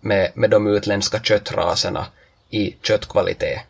med, 0.01 0.31
med 0.33 0.49
de 0.49 0.67
utländska 0.67 1.19
köttraserna 1.19 2.05
i 2.49 2.75
köttkvalitet. 2.81 3.61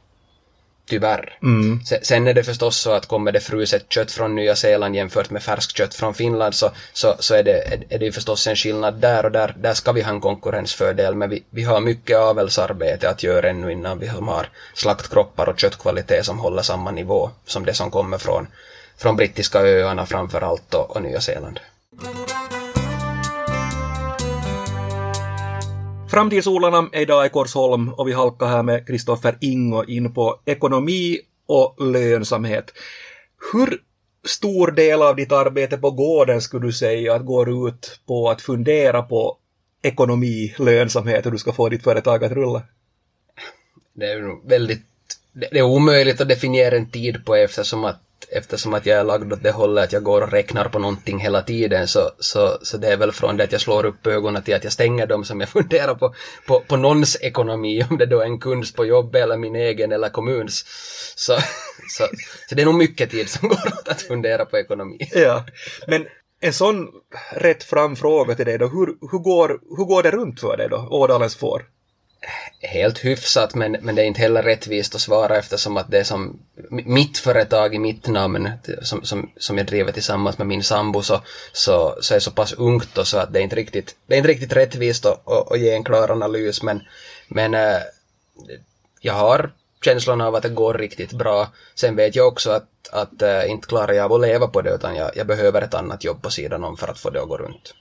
Tyvärr. 0.85 1.37
Mm. 1.43 1.79
Sen 2.01 2.27
är 2.27 2.33
det 2.33 2.43
förstås 2.43 2.77
så 2.77 2.91
att 2.91 3.05
kommer 3.05 3.31
det 3.31 3.39
fruset 3.39 3.85
kött 3.89 4.11
från 4.11 4.35
Nya 4.35 4.55
Zeeland 4.55 4.95
jämfört 4.95 5.29
med 5.29 5.43
färskt 5.43 5.77
kött 5.77 5.93
från 5.93 6.13
Finland 6.13 6.55
så, 6.55 6.71
så, 6.93 7.15
så 7.19 7.35
är, 7.35 7.43
det, 7.43 7.83
är 7.89 7.99
det 7.99 8.11
förstås 8.11 8.47
en 8.47 8.55
skillnad 8.55 8.93
där 8.93 9.25
och 9.25 9.31
där, 9.31 9.53
där 9.57 9.73
ska 9.73 9.91
vi 9.91 10.01
ha 10.01 10.09
en 10.09 10.21
konkurrensfördel 10.21 11.15
men 11.15 11.29
vi, 11.29 11.43
vi 11.49 11.63
har 11.63 11.79
mycket 11.79 12.17
avelsarbete 12.17 13.09
att 13.09 13.23
göra 13.23 13.49
ännu 13.49 13.71
innan 13.71 13.99
vi 13.99 14.07
har 14.07 14.47
slaktkroppar 14.73 15.49
och 15.49 15.59
köttkvalitet 15.59 16.25
som 16.25 16.39
håller 16.39 16.61
samma 16.61 16.91
nivå 16.91 17.29
som 17.45 17.65
det 17.65 17.73
som 17.73 17.91
kommer 17.91 18.17
från, 18.17 18.47
från 18.97 19.15
brittiska 19.15 19.59
öarna 19.59 20.05
framför 20.05 20.41
allt 20.41 20.73
och, 20.73 20.95
och 20.95 21.01
Nya 21.01 21.21
Zeeland. 21.21 21.59
Framtidsodlarna 26.13 26.89
är 26.91 27.01
idag 27.01 27.25
i 27.25 27.29
Korsholm 27.29 27.89
och 27.93 28.07
vi 28.07 28.13
halkar 28.13 28.47
här 28.47 28.63
med 28.63 28.87
Kristoffer 28.87 29.37
Ingo 29.41 29.83
in 29.83 30.13
på 30.13 30.39
ekonomi 30.45 31.19
och 31.45 31.87
lönsamhet. 31.87 32.73
Hur 33.53 33.81
stor 34.25 34.71
del 34.71 35.01
av 35.01 35.15
ditt 35.15 35.31
arbete 35.31 35.77
på 35.77 35.91
gården 35.91 36.41
skulle 36.41 36.65
du 36.67 36.73
säga 36.73 37.15
att 37.15 37.25
går 37.25 37.69
ut 37.69 37.99
på 38.05 38.29
att 38.29 38.41
fundera 38.41 39.01
på 39.01 39.37
ekonomi, 39.81 40.55
lönsamhet, 40.59 41.25
hur 41.25 41.31
du 41.31 41.37
ska 41.37 41.51
få 41.51 41.69
ditt 41.69 41.83
företag 41.83 42.23
att 42.23 42.31
rulla? 42.31 42.61
Det 43.93 44.05
är 44.05 44.47
väldigt 44.49 44.85
det 45.33 45.57
är 45.59 45.63
omöjligt 45.63 46.21
att 46.21 46.29
definiera 46.29 46.75
en 46.75 46.89
tid 46.89 47.25
på 47.25 47.35
eftersom 47.35 47.85
att 47.85 47.99
eftersom 48.29 48.73
att 48.73 48.85
jag 48.85 48.99
är 48.99 49.03
lagd 49.03 49.33
åt 49.33 49.43
det 49.43 49.51
hållet 49.51 49.83
att 49.83 49.93
jag 49.93 50.03
går 50.03 50.21
och 50.21 50.31
räknar 50.31 50.69
på 50.69 50.79
någonting 50.79 51.19
hela 51.19 51.41
tiden 51.41 51.87
så, 51.87 52.11
så, 52.19 52.57
så 52.61 52.77
det 52.77 52.87
är 52.87 52.97
väl 52.97 53.11
från 53.11 53.37
det 53.37 53.43
att 53.43 53.51
jag 53.51 53.61
slår 53.61 53.85
upp 53.85 54.07
ögonen 54.07 54.43
till 54.43 54.55
att 54.55 54.63
jag 54.63 54.73
stänger 54.73 55.07
dem 55.07 55.25
som 55.25 55.39
jag 55.39 55.49
funderar 55.57 55.95
på, 55.95 56.13
på, 56.47 56.59
på 56.59 56.75
någons 56.75 57.17
ekonomi, 57.21 57.85
om 57.89 57.97
det 57.97 58.05
då 58.05 58.19
är 58.19 58.25
en 58.25 58.39
kunds 58.39 58.73
på 58.73 58.85
jobbet 58.85 59.23
eller 59.23 59.37
min 59.37 59.55
egen 59.55 59.91
eller 59.91 60.09
kommuns. 60.09 60.65
Så, 61.15 61.33
så, 61.89 62.07
så 62.49 62.55
det 62.55 62.61
är 62.61 62.65
nog 62.65 62.75
mycket 62.75 63.11
tid 63.11 63.29
som 63.29 63.49
går 63.49 63.67
åt 63.67 63.87
att 63.87 64.01
fundera 64.01 64.45
på 64.45 64.57
ekonomi. 64.57 64.97
Ja, 65.11 65.45
men 65.87 66.05
en 66.39 66.53
sån 66.53 66.87
rätt 67.31 67.63
fram 67.63 67.95
fråga 67.95 68.35
till 68.35 68.45
dig 68.45 68.57
då, 68.57 68.67
hur, 68.67 68.85
hur, 69.11 69.19
går, 69.19 69.59
hur 69.77 69.85
går 69.85 70.03
det 70.03 70.11
runt 70.11 70.39
för 70.39 70.57
dig 70.57 70.69
då, 70.69 70.87
Ådalens 70.91 71.35
får? 71.35 71.65
Helt 72.61 73.05
hyfsat 73.05 73.55
men, 73.55 73.71
men 73.81 73.95
det 73.95 74.01
är 74.01 74.05
inte 74.05 74.21
heller 74.21 74.43
rättvist 74.43 74.95
att 74.95 75.01
svara 75.01 75.37
eftersom 75.37 75.77
att 75.77 75.91
det 75.91 75.99
är 75.99 76.03
som 76.03 76.39
mitt 76.69 77.17
företag 77.17 77.75
i 77.75 77.79
mitt 77.79 78.07
namn 78.07 78.49
som, 78.81 79.03
som, 79.03 79.31
som 79.37 79.57
jag 79.57 79.67
driver 79.67 79.91
tillsammans 79.91 80.37
med 80.37 80.47
min 80.47 80.63
sambo 80.63 81.01
så, 81.01 81.21
så, 81.53 81.97
så 82.01 82.15
är 82.15 82.19
så 82.19 82.31
pass 82.31 82.53
ungt 82.53 82.97
och 82.97 83.07
så 83.07 83.17
att 83.17 83.33
det 83.33 83.39
är 83.39 83.43
inte 83.43 83.55
riktigt, 83.55 83.95
det 84.07 84.13
är 84.13 84.17
inte 84.17 84.29
riktigt 84.29 84.53
rättvist 84.53 85.05
att, 85.05 85.27
att, 85.27 85.51
att 85.51 85.59
ge 85.59 85.73
en 85.73 85.83
klar 85.83 86.11
analys 86.11 86.63
men, 86.63 86.81
men 87.27 87.53
äh, 87.53 87.79
jag 89.01 89.13
har 89.13 89.51
känslan 89.85 90.21
av 90.21 90.35
att 90.35 90.43
det 90.43 90.49
går 90.49 90.73
riktigt 90.73 91.13
bra. 91.13 91.47
Sen 91.75 91.95
vet 91.95 92.15
jag 92.15 92.27
också 92.27 92.51
att, 92.51 92.69
att 92.91 93.21
äh, 93.21 93.51
inte 93.51 93.67
klarar 93.67 93.93
jag 93.93 94.05
av 94.05 94.13
att 94.13 94.21
leva 94.21 94.47
på 94.47 94.61
det 94.61 94.75
utan 94.75 94.95
jag, 94.95 95.11
jag 95.15 95.27
behöver 95.27 95.61
ett 95.61 95.73
annat 95.73 96.03
jobb 96.03 96.21
på 96.21 96.29
sidan 96.29 96.63
om 96.63 96.77
för 96.77 96.87
att 96.87 96.99
få 96.99 97.09
det 97.09 97.21
att 97.21 97.29
gå 97.29 97.37
runt 97.37 97.73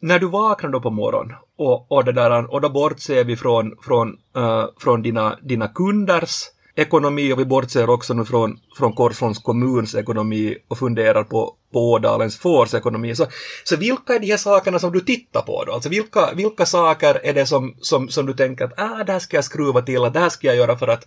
när 0.00 0.18
du 0.18 0.26
vaknar 0.26 0.70
då 0.70 0.80
på 0.80 0.90
morgonen 0.90 1.36
och, 1.58 1.92
och, 1.92 2.04
det 2.04 2.12
där, 2.12 2.52
och 2.52 2.60
då 2.60 2.68
bortser 2.68 3.24
vi 3.24 3.36
från, 3.36 3.72
från, 3.82 4.08
uh, 4.36 4.66
från 4.80 5.02
dina, 5.02 5.38
dina 5.42 5.68
kunders 5.68 6.44
ekonomi 6.74 7.32
och 7.32 7.38
vi 7.38 7.44
bortser 7.44 7.90
också 7.90 8.14
nu 8.14 8.24
från, 8.24 8.58
från 8.76 8.92
Korsholms 8.92 9.38
kommuns 9.38 9.94
ekonomi 9.94 10.56
och 10.68 10.78
funderar 10.78 11.24
på, 11.24 11.56
på 11.72 11.92
Ådalens 11.92 12.38
fårs 12.38 12.74
ekonomi. 12.74 13.14
Så, 13.14 13.26
så 13.64 13.76
vilka 13.76 14.14
är 14.14 14.20
de 14.20 14.26
här 14.26 14.36
sakerna 14.36 14.78
som 14.78 14.92
du 14.92 15.00
tittar 15.00 15.42
på 15.42 15.64
då? 15.64 15.72
Alltså 15.72 15.88
vilka, 15.88 16.32
vilka 16.34 16.66
saker 16.66 17.20
är 17.22 17.32
det 17.32 17.46
som, 17.46 17.74
som, 17.80 18.08
som 18.08 18.26
du 18.26 18.34
tänker 18.34 18.64
att 18.64 18.80
ah, 18.80 19.04
det 19.04 19.12
här 19.12 19.18
ska 19.18 19.36
jag 19.36 19.44
skruva 19.44 19.82
till, 19.82 20.04
att 20.04 20.12
det 20.12 20.20
här 20.20 20.28
ska 20.28 20.46
jag 20.46 20.56
göra 20.56 20.76
för 20.76 20.88
att, 20.88 21.06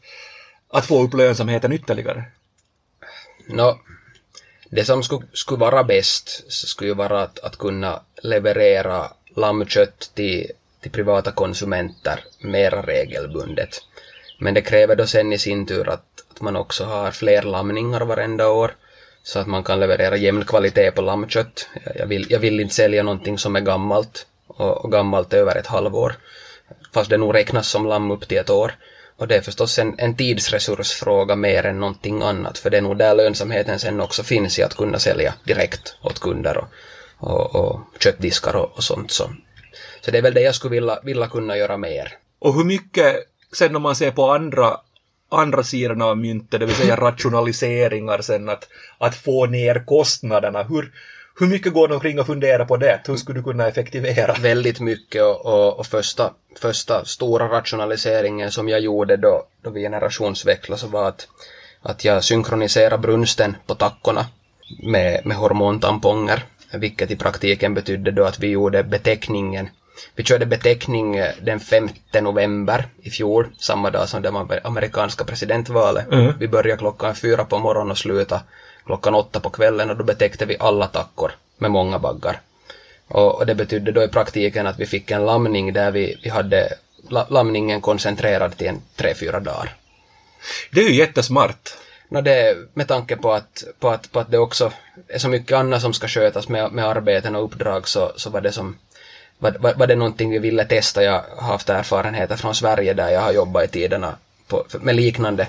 att 0.74 0.86
få 0.86 1.04
upp 1.04 1.14
lönsamheten 1.14 1.74
ytterligare? 1.74 2.24
No, 3.48 3.80
det 4.76 4.86
som 4.86 5.04
skulle, 5.04 5.26
skulle 5.34 5.60
vara 5.60 5.84
bäst 5.84 6.52
skulle 6.52 6.90
ju 6.90 6.96
vara 6.96 7.22
att, 7.22 7.40
att 7.40 7.58
kunna 7.58 8.00
leverera 8.24 9.12
lammkött 9.36 10.12
till, 10.14 10.52
till 10.82 10.92
privata 10.92 11.32
konsumenter 11.32 12.20
mera 12.40 12.82
regelbundet. 12.82 13.82
Men 14.40 14.54
det 14.54 14.62
kräver 14.62 14.96
då 14.96 15.08
sen 15.08 15.34
i 15.34 15.38
sin 15.38 15.66
tur 15.66 15.90
att, 15.90 16.06
att 16.32 16.42
man 16.42 16.56
också 16.56 16.84
har 16.84 17.12
fler 17.12 17.42
lamningar 17.42 18.02
varenda 18.02 18.50
år 18.50 18.72
så 19.24 19.40
att 19.40 19.48
man 19.48 19.64
kan 19.64 19.80
leverera 19.80 20.18
jämn 20.18 20.46
kvalitet 20.46 20.92
på 20.92 21.02
lammkött. 21.02 21.68
Jag 21.96 22.08
vill, 22.08 22.26
jag 22.30 22.40
vill 22.40 22.60
inte 22.60 22.74
sälja 22.74 23.04
någonting 23.04 23.38
som 23.38 23.56
är 23.56 23.62
gammalt 23.62 24.26
och, 24.48 24.86
och 24.86 24.92
gammalt 24.92 25.34
över 25.34 25.56
ett 25.56 25.68
halvår 25.68 26.16
fast 26.94 27.10
det 27.10 27.18
nog 27.18 27.36
räknas 27.36 27.68
som 27.68 27.86
lamm 27.86 28.12
upp 28.12 28.28
till 28.28 28.38
ett 28.38 28.50
år. 28.50 28.74
Och 29.18 29.28
det 29.28 29.36
är 29.36 29.42
förstås 29.42 29.80
en, 29.80 29.96
en 29.98 30.16
tidsresursfråga 30.16 31.36
mer 31.36 31.66
än 31.66 31.80
någonting 31.80 32.22
annat, 32.22 32.58
för 32.58 32.70
det 32.70 32.78
är 32.78 32.82
nog 32.82 32.98
där 32.98 33.16
lönsamheten 33.16 33.80
sen 33.80 34.02
också 34.02 34.24
finns 34.24 34.60
i 34.60 34.64
att 34.64 34.76
kunna 34.76 35.00
sälja 35.00 35.34
direkt 35.44 35.96
åt 36.02 36.20
kunder 36.20 36.58
och, 36.58 36.68
och, 37.20 37.56
och 37.56 37.80
köttdiskar 38.00 38.56
och, 38.56 38.72
och 38.78 38.84
sånt. 38.84 39.12
Så. 39.12 39.30
så 40.02 40.12
det 40.12 40.18
är 40.18 40.22
väl 40.22 40.34
det 40.34 40.42
jag 40.42 40.56
skulle 40.56 40.76
vilja, 40.76 41.00
vilja 41.04 41.28
kunna 41.28 41.58
göra 41.58 41.78
mer. 41.78 42.14
Och 42.40 42.54
hur 42.54 42.64
mycket, 42.64 43.16
sen 43.54 43.76
om 43.76 43.82
man 43.82 43.96
ser 43.96 44.12
på 44.12 44.32
andra 44.32 44.78
andra 45.30 45.64
sidan 45.64 46.02
av 46.02 46.18
myntet, 46.18 46.60
det 46.60 46.66
vill 46.66 46.76
säga 46.76 46.96
rationaliseringar 46.96 48.22
sen, 48.22 48.50
att, 48.50 48.68
att 48.98 49.16
få 49.16 49.46
ner 49.46 49.86
kostnaderna. 49.86 50.64
Hur, 50.64 50.92
hur 51.40 51.48
mycket 51.48 51.74
går 51.74 51.88
du 51.88 51.94
omkring 51.94 52.20
och 52.20 52.26
funderar 52.26 52.66
på 52.66 52.78
det? 52.78 53.02
Hur 53.08 53.16
skulle 53.16 53.40
du 53.40 53.44
kunna 53.44 53.68
effektivera? 53.68 54.34
Väldigt 54.34 54.80
mycket 54.80 55.24
och, 55.24 55.46
och, 55.46 55.80
och 55.80 55.86
första, 55.86 56.34
första 56.60 57.06
stora 57.06 57.48
rationaliseringen 57.48 58.52
som 58.52 58.70
jag 58.70 58.80
gjorde 58.80 59.18
då, 59.18 59.44
då 59.64 59.70
vi 59.70 59.82
generationsväxlade 59.82 60.82
så 60.82 60.88
var 60.88 61.08
att, 61.08 61.28
att 61.82 62.06
jag 62.06 62.24
synkroniserade 62.24 62.98
brunsten 62.98 63.56
på 63.68 63.76
tackorna 63.76 64.26
med, 64.84 65.26
med 65.26 65.38
hormontamponger, 65.38 66.44
vilket 66.74 67.12
i 67.12 67.16
praktiken 67.16 67.74
betydde 67.74 68.12
då 68.12 68.24
att 68.24 68.40
vi 68.40 68.48
gjorde 68.48 68.84
beteckningen 68.84 69.70
vi 70.16 70.24
körde 70.24 70.46
beteckning 70.46 71.16
den 71.42 71.60
5 71.60 71.90
november 72.22 72.86
i 73.02 73.10
fjol, 73.10 73.48
samma 73.58 73.90
dag 73.90 74.10
som 74.10 74.22
det 74.22 74.60
amerikanska 74.64 75.24
presidentvalet. 75.24 76.12
Mm. 76.12 76.34
Vi 76.40 76.48
började 76.48 76.80
klockan 76.80 77.16
fyra 77.16 77.46
på 77.46 77.60
morgonen 77.60 77.92
och 77.92 77.98
slutade 77.98 78.42
klockan 78.86 79.16
åtta 79.16 79.40
på 79.40 79.50
kvällen 79.50 79.90
och 79.90 79.98
då 79.98 80.04
betäckte 80.04 80.46
vi 80.46 80.58
alla 80.60 80.88
tackor 80.88 81.32
med 81.58 81.72
många 81.72 82.00
baggar. 82.00 82.42
Och, 83.08 83.46
det 83.46 83.56
betydde 83.56 83.92
då 83.92 84.04
i 84.04 84.08
praktiken 84.08 84.68
att 84.68 84.80
vi 84.80 84.86
fick 84.86 85.12
en 85.12 85.26
lamning 85.26 85.74
där 85.74 85.92
vi, 85.92 86.20
vi 86.24 86.30
hade 86.30 86.74
la, 87.10 87.26
lamningen 87.30 87.82
koncentrerad 87.82 88.58
till 88.58 88.68
en 88.68 88.82
tre, 88.96 89.14
fyra 89.14 89.40
dagar. 89.40 89.74
Det 90.72 90.80
är 90.82 90.90
ju 90.90 90.96
jättesmart. 90.96 91.74
No 92.10 92.22
det, 92.22 92.58
med 92.74 92.88
tanke 92.88 93.16
på 93.16 93.32
att, 93.32 93.64
på, 93.80 93.90
att, 93.90 94.12
på 94.12 94.20
att 94.20 94.32
det 94.32 94.38
också 94.38 94.72
är 95.08 95.20
så 95.20 95.30
mycket 95.30 95.58
annat 95.58 95.82
som 95.82 95.94
ska 95.94 96.08
skötas 96.08 96.50
med, 96.50 96.72
med 96.72 96.86
arbeten 96.86 97.36
och 97.36 97.44
uppdrag 97.44 97.88
så, 97.88 98.12
så 98.16 98.30
var 98.30 98.42
det 98.42 98.52
som 98.52 98.78
var, 99.40 99.56
var, 99.60 99.74
var 99.74 99.88
det 99.88 99.96
någonting 99.96 100.32
vi 100.32 100.40
ville 100.40 100.66
testa. 100.66 101.04
Jag 101.04 101.24
har 101.38 101.48
haft 101.48 101.70
erfarenheter 101.70 102.36
från 102.36 102.56
Sverige 102.56 102.94
där 102.94 103.10
jag 103.10 103.22
har 103.22 103.32
jobbat 103.32 103.64
i 103.64 103.68
tiderna 103.68 104.18
på, 104.48 104.66
med 104.82 104.96
liknande, 104.96 105.48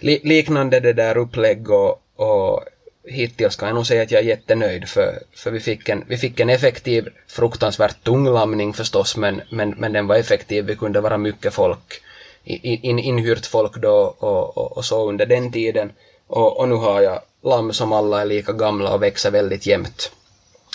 li, 0.00 0.20
liknande 0.24 0.80
det 0.80 0.92
där 0.92 1.16
upplägg 1.16 1.70
och, 1.70 2.02
och 2.16 2.64
hittills 3.04 3.56
kan 3.56 3.68
jag 3.68 3.74
nog 3.74 3.86
säga 3.86 4.02
att 4.02 4.10
jag 4.10 4.20
är 4.20 4.26
jättenöjd 4.26 4.88
för, 4.88 5.18
för 5.34 5.50
vi, 5.50 5.60
fick 5.60 5.88
en, 5.88 6.04
vi 6.08 6.16
fick 6.16 6.40
en 6.40 6.50
effektiv, 6.50 7.08
fruktansvärt 7.26 8.04
tung 8.04 8.24
lamning 8.24 8.72
förstås 8.72 9.16
men, 9.16 9.42
men, 9.50 9.70
men 9.70 9.92
den 9.92 10.06
var 10.06 10.16
effektiv, 10.16 10.64
vi 10.64 10.76
kunde 10.76 11.00
vara 11.00 11.18
mycket 11.18 11.54
folk, 11.54 12.02
in, 12.44 12.98
inhyrt 12.98 13.46
folk 13.46 13.76
då 13.76 14.16
och, 14.18 14.58
och, 14.58 14.76
och 14.76 14.84
så 14.84 15.08
under 15.08 15.26
den 15.26 15.52
tiden 15.52 15.92
och, 16.26 16.60
och 16.60 16.68
nu 16.68 16.74
har 16.74 17.00
jag 17.00 17.20
lamm 17.44 17.72
som 17.72 17.92
alla 17.92 18.20
är 18.20 18.24
lika 18.24 18.52
gamla 18.52 18.94
och 18.94 19.02
växer 19.02 19.30
väldigt 19.30 19.66
jämnt 19.66 20.12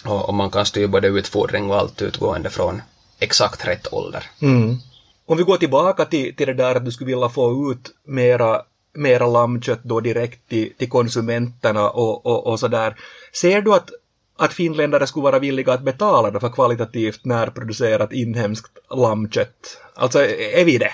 och, 0.06 0.28
och 0.28 0.34
man 0.34 0.50
kan 0.50 0.66
styra 0.66 0.88
både 0.88 1.08
utfodring 1.08 1.70
och 1.70 1.78
allt 1.78 2.02
utgående 2.02 2.50
från 2.50 2.82
exakt 3.20 3.68
rätt 3.68 3.94
ålder. 3.94 4.24
Mm. 4.42 4.78
Om 5.26 5.38
vi 5.38 5.44
går 5.44 5.58
tillbaka 5.58 6.06
till, 6.06 6.36
till 6.36 6.48
det 6.48 6.54
där 6.54 6.76
att 6.76 6.86
du 6.86 6.92
skulle 6.92 7.08
vilja 7.08 7.30
få 7.30 7.72
ut 7.72 7.92
mera 8.04 8.62
mera 8.98 9.28
lammkött 9.28 9.84
då 9.84 10.00
direkt 10.00 10.50
till, 10.50 10.74
till 10.78 10.90
konsumenterna 10.90 11.90
och, 11.90 12.26
och, 12.26 12.48
och 12.48 12.60
sådär. 12.60 12.96
Ser 13.34 13.62
du 13.62 13.74
att, 13.74 13.90
att 14.38 14.54
finländare 14.54 15.08
skulle 15.08 15.24
vara 15.24 15.40
villiga 15.40 15.74
att 15.74 15.82
betala 15.82 16.40
för 16.40 16.50
kvalitativt 16.50 17.26
närproducerat 17.26 18.14
inhemskt 18.14 18.72
lammkött? 18.90 19.82
Alltså, 19.94 20.20
är 20.20 20.66
vi 20.66 20.78
det? 20.78 20.92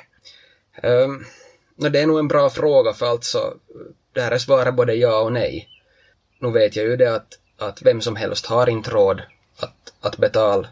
Um, 0.88 1.26
no, 1.76 1.90
det 1.90 2.00
är 2.00 2.08
nog 2.08 2.20
en 2.20 2.28
bra 2.28 2.50
fråga 2.50 2.94
för 2.94 3.06
alltså, 3.06 3.54
det 4.14 4.22
här 4.22 4.32
är 4.32 4.38
svaret 4.38 4.76
både 4.76 4.94
ja 4.94 5.22
och 5.22 5.34
nej. 5.34 5.70
Nu 6.40 6.52
vet 6.52 6.76
jag 6.76 6.86
ju 6.86 6.96
det 6.96 7.16
att, 7.16 7.40
att 7.58 7.82
vem 7.82 8.02
som 8.02 8.16
helst 8.16 8.46
har 8.46 8.70
inte 8.70 8.92
råd 8.92 9.22
att, 9.60 9.94
att 10.02 10.18
betala 10.18 10.68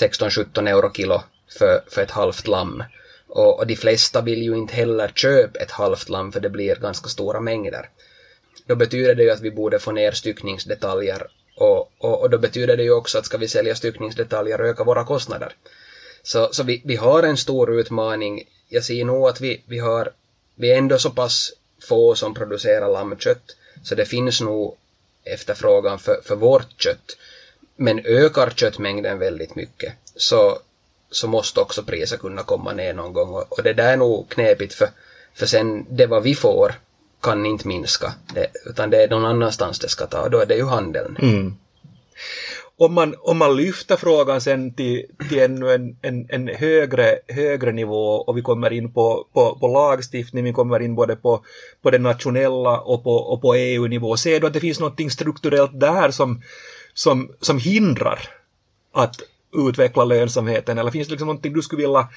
16-17 0.00 0.68
euro 0.68 0.92
kilo 0.92 1.22
för, 1.58 1.80
för 1.88 2.02
ett 2.02 2.10
halvt 2.10 2.46
lamm. 2.46 2.82
Och, 3.28 3.58
och 3.58 3.66
de 3.66 3.76
flesta 3.76 4.20
vill 4.20 4.42
ju 4.42 4.56
inte 4.56 4.74
heller 4.74 5.08
köpa 5.08 5.58
ett 5.58 5.70
halvt 5.70 6.08
lamm 6.08 6.32
för 6.32 6.40
det 6.40 6.50
blir 6.50 6.76
ganska 6.76 7.08
stora 7.08 7.40
mängder. 7.40 7.88
Då 8.66 8.74
betyder 8.76 9.14
det 9.14 9.22
ju 9.22 9.30
att 9.30 9.40
vi 9.40 9.50
borde 9.50 9.78
få 9.78 9.92
ner 9.92 10.12
styckningsdetaljer 10.12 11.26
och, 11.56 11.92
och, 11.98 12.20
och 12.20 12.30
då 12.30 12.38
betyder 12.38 12.76
det 12.76 12.82
ju 12.82 12.92
också 12.92 13.18
att 13.18 13.26
ska 13.26 13.36
vi 13.36 13.48
sälja 13.48 13.74
styckningsdetaljer 13.74 14.60
öka 14.60 14.84
våra 14.84 15.04
kostnader. 15.04 15.52
Så, 16.22 16.52
så 16.52 16.62
vi, 16.62 16.82
vi 16.84 16.96
har 16.96 17.22
en 17.22 17.36
stor 17.36 17.80
utmaning. 17.80 18.42
Jag 18.68 18.84
ser 18.84 19.04
nog 19.04 19.28
att 19.28 19.40
vi, 19.40 19.62
vi 19.66 19.78
har, 19.78 20.12
vi 20.54 20.70
är 20.70 20.78
ändå 20.78 20.98
så 20.98 21.10
pass 21.10 21.52
få 21.88 22.14
som 22.14 22.34
producerar 22.34 22.88
lammkött 22.92 23.56
så 23.82 23.94
det 23.94 24.04
finns 24.04 24.40
nog 24.40 24.76
efterfrågan 25.24 25.98
för, 25.98 26.20
för 26.24 26.36
vårt 26.36 26.82
kött. 26.82 27.16
Men 27.76 28.06
ökar 28.06 28.50
köttmängden 28.50 29.18
väldigt 29.18 29.54
mycket 29.54 29.92
så, 30.16 30.58
så 31.16 31.28
måste 31.28 31.60
också 31.60 31.82
priset 31.82 32.20
kunna 32.20 32.42
komma 32.42 32.72
ner 32.72 32.94
någon 32.94 33.12
gång 33.12 33.34
och, 33.34 33.58
och 33.58 33.62
det 33.62 33.72
där 33.72 33.92
är 33.92 33.96
nog 33.96 34.28
knepigt 34.28 34.74
för, 34.74 34.88
för 35.34 35.46
sen 35.46 35.86
det 35.96 36.06
vad 36.06 36.22
vi 36.22 36.34
får 36.34 36.74
kan 37.22 37.46
inte 37.46 37.68
minska 37.68 38.14
det, 38.34 38.46
utan 38.66 38.90
det 38.90 39.02
är 39.02 39.08
någon 39.08 39.24
annanstans 39.24 39.78
det 39.78 39.88
ska 39.88 40.06
ta 40.06 40.20
och 40.22 40.30
då 40.30 40.38
är 40.38 40.46
det 40.46 40.54
ju 40.54 40.64
handeln. 40.64 41.16
Mm. 41.22 41.54
Om 42.78 42.94
man, 42.94 43.14
om 43.18 43.38
man 43.38 43.56
lyfter 43.56 43.96
frågan 43.96 44.40
sen 44.40 44.74
till, 44.74 45.04
till 45.28 45.38
ännu 45.38 45.72
en, 45.74 45.96
en, 46.02 46.26
en 46.28 46.48
högre, 46.48 47.18
högre 47.28 47.72
nivå 47.72 48.14
och 48.14 48.36
vi 48.36 48.42
kommer 48.42 48.72
in 48.72 48.92
på, 48.92 49.26
på, 49.32 49.58
på 49.60 49.68
lagstiftning, 49.68 50.44
vi 50.44 50.52
kommer 50.52 50.82
in 50.82 50.94
både 50.94 51.16
på, 51.16 51.44
på 51.82 51.90
det 51.90 51.98
nationella 51.98 52.80
och 52.80 53.04
på, 53.04 53.14
och 53.14 53.42
på 53.42 53.54
EU-nivå, 53.54 54.16
ser 54.16 54.40
du 54.40 54.46
att 54.46 54.52
det 54.52 54.60
finns 54.60 54.80
något 54.80 55.12
strukturellt 55.12 55.80
där 55.80 56.10
som, 56.10 56.42
som, 56.94 57.32
som 57.40 57.58
hindrar 57.58 58.28
att 58.92 59.16
utveckla 59.52 60.04
lönsamheten 60.04 60.78
eller 60.78 60.90
finns 60.90 61.08
det 61.08 61.12
liksom 61.12 61.26
någonting 61.26 61.52
du 61.52 61.62
skulle 61.62 61.82
vilja 61.82 62.08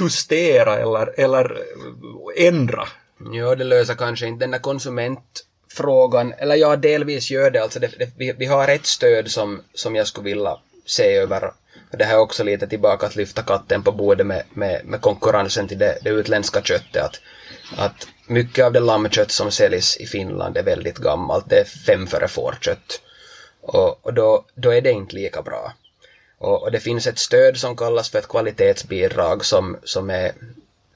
justera 0.00 0.78
eller, 0.78 1.20
eller 1.20 1.50
eh, 1.50 2.46
ändra? 2.46 2.88
Ja, 3.32 3.54
det 3.54 3.64
löser 3.64 3.94
kanske 3.94 4.26
inte 4.26 4.44
den 4.44 4.50
där 4.50 4.58
konsumentfrågan, 4.58 6.32
eller 6.38 6.54
ja, 6.54 6.76
delvis 6.76 7.30
gör 7.30 7.50
det. 7.50 7.62
Alltså 7.62 7.80
det, 7.80 7.90
det, 7.98 8.10
vi, 8.16 8.32
vi 8.32 8.46
har 8.46 8.68
ett 8.68 8.86
stöd 8.86 9.30
som, 9.30 9.60
som 9.74 9.96
jag 9.96 10.06
skulle 10.06 10.24
vilja 10.24 10.58
se 10.86 11.16
över. 11.16 11.52
Det 11.90 12.04
här 12.04 12.14
är 12.14 12.20
också 12.20 12.44
lite 12.44 12.66
tillbaka 12.66 13.06
att 13.06 13.16
lyfta 13.16 13.42
katten 13.42 13.82
på 13.82 13.92
bordet 13.92 14.26
med, 14.26 14.42
med, 14.50 14.84
med 14.84 15.00
konkurrensen 15.00 15.68
till 15.68 15.78
det, 15.78 15.98
det 16.02 16.10
utländska 16.10 16.62
köttet. 16.62 17.02
Att, 17.04 17.20
att 17.78 18.08
mycket 18.26 18.64
av 18.64 18.72
det 18.72 18.80
lammkött 18.80 19.30
som 19.30 19.50
säljs 19.50 19.96
i 19.96 20.06
Finland 20.06 20.56
är 20.56 20.62
väldigt 20.62 20.98
gammalt. 20.98 21.44
Det 21.48 21.60
är 21.60 21.64
fem 21.64 22.06
före 22.06 22.28
fårkött. 22.28 23.00
Och, 23.60 24.06
och 24.06 24.14
då, 24.14 24.44
då 24.54 24.70
är 24.70 24.80
det 24.80 24.90
inte 24.90 25.16
lika 25.16 25.42
bra. 25.42 25.72
Och, 26.42 26.62
och, 26.62 26.70
det 26.70 26.80
finns 26.80 27.06
ett 27.06 27.18
stöd 27.18 27.56
som 27.56 27.76
kallas 27.76 28.10
för 28.10 28.18
ett 28.18 28.28
kvalitetsbidrag 28.28 29.44
som, 29.44 29.76
som 29.82 30.10
är, 30.10 30.32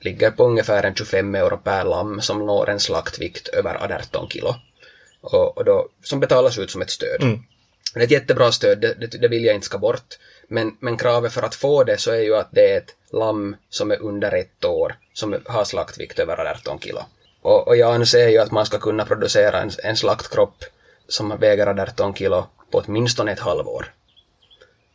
ligger 0.00 0.30
på 0.30 0.44
ungefär 0.44 0.82
en 0.82 0.94
25 0.94 1.34
euro 1.34 1.56
per 1.56 1.84
lamm 1.84 2.20
som 2.20 2.46
når 2.46 2.68
en 2.68 2.80
slaktvikt 2.80 3.48
över 3.48 3.94
18 3.94 4.28
kilo. 4.28 4.54
Och, 5.20 5.58
och 5.58 5.64
då, 5.64 5.88
som 6.02 6.20
betalas 6.20 6.58
ut 6.58 6.70
som 6.70 6.82
ett 6.82 6.90
stöd. 6.90 7.22
Mm. 7.22 7.38
Det 7.94 8.00
är 8.00 8.04
ett 8.04 8.10
jättebra 8.10 8.52
stöd, 8.52 8.78
det, 8.78 8.94
det, 8.94 9.06
det, 9.06 9.28
vill 9.28 9.44
jag 9.44 9.54
inte 9.54 9.66
ska 9.66 9.78
bort. 9.78 10.18
Men, 10.48 10.76
men 10.80 10.96
kravet 10.96 11.32
för 11.32 11.42
att 11.42 11.54
få 11.54 11.84
det 11.84 11.98
så 11.98 12.10
är 12.10 12.20
ju 12.20 12.36
att 12.36 12.48
det 12.50 12.72
är 12.72 12.78
ett 12.78 12.94
lamm 13.12 13.56
som 13.70 13.90
är 13.90 14.02
under 14.02 14.34
ett 14.34 14.64
år, 14.64 14.96
som 15.12 15.40
har 15.46 15.64
slaktvikt 15.64 16.18
över 16.18 16.50
18 16.50 16.78
kilo. 16.78 17.00
Och, 17.42 17.68
och 17.68 17.76
jag 17.76 17.94
anser 17.94 18.28
ju 18.28 18.38
att 18.38 18.50
man 18.50 18.66
ska 18.66 18.78
kunna 18.78 19.04
producera 19.04 19.60
en, 19.60 19.70
en 19.82 19.96
slaktkropp 19.96 20.64
som 21.08 21.36
väger 21.38 21.66
18 21.66 22.14
kilo 22.14 22.46
på 22.70 22.82
åtminstone 22.86 23.32
ett 23.32 23.40
halvår. 23.40 23.92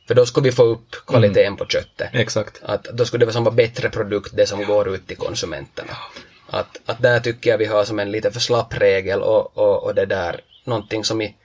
För 0.07 0.15
då 0.15 0.25
skulle 0.25 0.49
vi 0.49 0.51
få 0.51 0.63
upp 0.63 0.95
kvaliteten 1.07 1.45
mm. 1.45 1.57
på 1.57 1.65
köttet. 1.65 2.09
Exakt. 2.13 2.59
Att 2.63 2.83
då 2.83 3.05
skulle 3.05 3.21
det 3.21 3.25
vara 3.25 3.33
som 3.33 3.47
en 3.47 3.55
bättre 3.55 3.89
produkt, 3.89 4.31
det 4.35 4.47
som 4.47 4.65
går 4.65 4.89
ut 4.89 5.07
till 5.07 5.17
konsumenterna. 5.17 5.97
Att, 6.47 6.79
att 6.85 7.01
där 7.01 7.19
tycker 7.19 7.49
jag 7.49 7.57
vi 7.57 7.65
har 7.65 7.83
som 7.83 7.99
en 7.99 8.11
lite 8.11 8.31
för 8.31 8.39
slapp 8.39 8.73
regel 8.77 9.21
och, 9.21 9.57
och, 9.57 9.83
och 9.83 9.95
det 9.95 10.05
där, 10.05 10.41
någonting 10.65 11.03
som 11.03 11.21
i, 11.21 11.35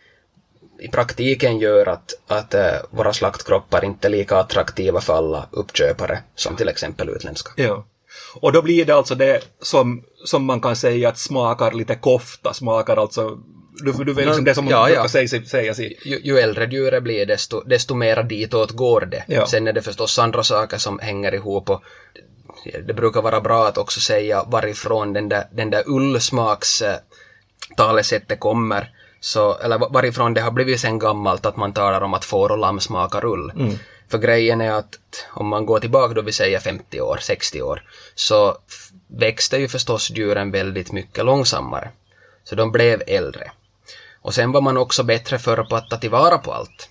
i 0.80 0.88
praktiken 0.88 1.58
gör 1.58 1.86
att, 1.86 2.14
att 2.26 2.54
äh, 2.54 2.72
våra 2.90 3.12
slaktkroppar 3.12 3.84
inte 3.84 4.08
är 4.08 4.10
lika 4.10 4.36
attraktiva 4.36 5.00
för 5.00 5.14
alla 5.14 5.48
uppköpare 5.50 6.18
som 6.34 6.56
till 6.56 6.68
exempel 6.68 7.08
utländska. 7.08 7.52
Ja. 7.56 7.86
Och 8.40 8.52
då 8.52 8.62
blir 8.62 8.84
det 8.84 8.94
alltså 8.94 9.14
det 9.14 9.40
som, 9.60 10.04
som 10.24 10.44
man 10.44 10.60
kan 10.60 10.76
säga 10.76 11.08
att 11.08 11.18
smakar 11.18 11.72
lite 11.72 11.94
kofta, 11.94 12.54
smakar 12.54 12.96
alltså 12.96 13.38
du, 13.84 14.04
du 14.04 14.12
vet 14.12 14.26
liksom 14.26 14.44
det 14.44 14.54
som 14.54 14.68
ja, 14.68 14.90
ja. 14.90 15.08
Säga, 15.08 15.44
säga 15.44 15.74
sig. 15.74 15.98
Ju, 16.04 16.20
ju 16.24 16.38
äldre 16.38 16.64
djuret 16.64 17.02
blir 17.02 17.26
desto, 17.26 17.60
desto 17.60 17.94
mera 17.94 18.22
ditåt 18.22 18.70
går 18.70 19.00
det. 19.00 19.24
Ja. 19.28 19.46
Sen 19.46 19.68
är 19.68 19.72
det 19.72 19.82
förstås 19.82 20.18
andra 20.18 20.42
saker 20.42 20.78
som 20.78 20.98
hänger 20.98 21.34
ihop 21.34 21.70
och 21.70 21.82
det 22.86 22.94
brukar 22.94 23.22
vara 23.22 23.40
bra 23.40 23.66
att 23.66 23.78
också 23.78 24.00
säga 24.00 24.44
varifrån 24.46 25.12
den 25.12 25.28
där, 25.28 25.44
den 25.50 25.70
där 25.70 25.82
ullsmaks 25.86 26.82
talesättet 27.76 28.40
kommer. 28.40 28.90
Så, 29.20 29.58
eller 29.58 29.78
varifrån 29.78 30.34
det 30.34 30.40
har 30.40 30.50
blivit 30.50 30.80
sen 30.80 30.98
gammalt 30.98 31.46
att 31.46 31.56
man 31.56 31.72
talar 31.72 32.00
om 32.00 32.14
att 32.14 32.24
får 32.24 32.52
och 32.52 32.58
lamm 32.58 32.80
smakar 32.80 33.24
ull. 33.24 33.52
Mm. 33.56 33.74
För 34.08 34.18
grejen 34.18 34.60
är 34.60 34.72
att 34.72 34.98
om 35.30 35.46
man 35.46 35.66
går 35.66 35.80
tillbaka 35.80 36.14
då 36.14 36.22
vi 36.22 36.32
säger 36.32 36.58
50 36.58 37.00
år, 37.00 37.18
60 37.20 37.62
år, 37.62 37.82
så 38.14 38.56
växte 39.06 39.56
ju 39.56 39.68
förstås 39.68 40.10
djuren 40.10 40.50
väldigt 40.50 40.92
mycket 40.92 41.24
långsammare. 41.24 41.90
Så 42.44 42.54
de 42.54 42.72
blev 42.72 43.02
äldre. 43.06 43.50
Och 44.26 44.34
sen 44.34 44.52
var 44.52 44.60
man 44.60 44.76
också 44.76 45.02
bättre 45.02 45.38
för 45.38 45.62
på 45.62 45.76
att 45.76 45.90
ta 45.90 45.96
tillvara 45.96 46.38
på 46.38 46.52
allt. 46.52 46.88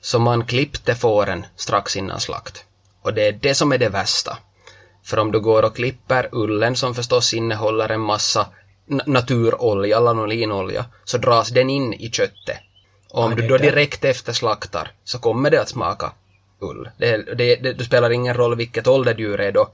Så 0.00 0.18
man 0.18 0.46
klippte 0.46 0.94
fåren 0.94 1.46
strax 1.56 1.96
innan 1.96 2.20
slakt. 2.20 2.64
Och 3.02 3.14
det 3.14 3.28
är 3.28 3.32
det 3.32 3.54
som 3.54 3.72
är 3.72 3.78
det 3.78 3.88
värsta. 3.88 4.38
För 5.04 5.18
om 5.18 5.32
du 5.32 5.40
går 5.40 5.62
och 5.62 5.76
klipper 5.76 6.28
ullen 6.32 6.76
som 6.76 6.94
förstås 6.94 7.34
innehåller 7.34 7.88
en 7.88 8.00
massa 8.00 8.46
naturolja, 9.06 10.00
lanolinolja, 10.00 10.84
så 11.04 11.18
dras 11.18 11.48
den 11.48 11.70
in 11.70 11.94
i 11.94 12.10
köttet. 12.10 12.58
Och 13.10 13.24
om 13.24 13.30
ja, 13.30 13.36
du 13.36 13.48
då 13.48 13.56
direkt 13.56 14.04
efter 14.04 14.32
slaktar 14.32 14.90
så 15.04 15.18
kommer 15.18 15.50
det 15.50 15.60
att 15.60 15.68
smaka 15.68 16.12
ull. 16.60 16.90
Det, 16.98 17.16
det, 17.16 17.56
det, 17.56 17.72
det 17.72 17.84
spelar 17.84 18.10
ingen 18.10 18.34
roll 18.34 18.56
vilket 18.56 18.86
ålderdjur 18.86 19.40
är 19.40 19.52
då, 19.52 19.68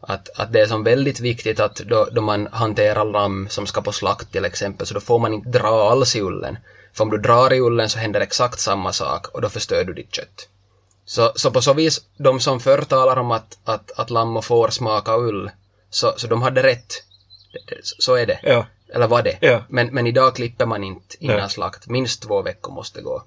att, 0.00 0.28
att 0.34 0.52
det 0.52 0.60
är 0.60 0.66
som 0.66 0.84
väldigt 0.84 1.20
viktigt 1.20 1.60
att 1.60 1.76
då, 1.76 2.08
då 2.12 2.20
man 2.20 2.48
hanterar 2.52 3.04
lamm 3.04 3.48
som 3.48 3.66
ska 3.66 3.82
på 3.82 3.92
slakt 3.92 4.32
till 4.32 4.44
exempel, 4.44 4.86
så 4.86 4.94
då 4.94 5.00
får 5.00 5.18
man 5.18 5.34
inte 5.34 5.48
dra 5.48 5.90
alls 5.90 6.16
i 6.16 6.20
ullen. 6.20 6.58
För 6.92 7.04
om 7.04 7.10
du 7.10 7.18
drar 7.18 7.52
i 7.52 7.60
ullen 7.60 7.88
så 7.88 7.98
händer 7.98 8.20
exakt 8.20 8.60
samma 8.60 8.92
sak 8.92 9.28
och 9.28 9.40
då 9.40 9.48
förstör 9.48 9.84
du 9.84 9.92
ditt 9.92 10.14
kött. 10.14 10.48
Så, 11.04 11.32
så 11.36 11.50
på 11.50 11.62
så 11.62 11.72
vis, 11.72 12.00
de 12.16 12.40
som 12.40 12.60
förr 12.60 12.82
talar 12.82 13.16
om 13.16 13.30
att, 13.30 13.58
att, 13.64 13.90
att 13.90 14.10
lamm 14.10 14.36
och 14.36 14.44
får 14.44 14.68
smaka 14.68 15.16
ull, 15.16 15.50
så, 15.90 16.12
så 16.16 16.26
de 16.26 16.42
hade 16.42 16.62
rätt. 16.62 17.02
Så 17.82 18.14
är 18.14 18.26
det. 18.26 18.40
Ja. 18.42 18.66
Eller 18.88 19.08
var 19.08 19.22
det. 19.22 19.38
Ja. 19.40 19.64
Men, 19.68 19.86
men 19.94 20.06
idag 20.06 20.34
klipper 20.34 20.66
man 20.66 20.84
inte 20.84 21.16
innan 21.18 21.38
ja. 21.38 21.48
slakt. 21.48 21.88
Minst 21.88 22.22
två 22.22 22.42
veckor 22.42 22.72
måste 22.72 23.02
gå. 23.02 23.22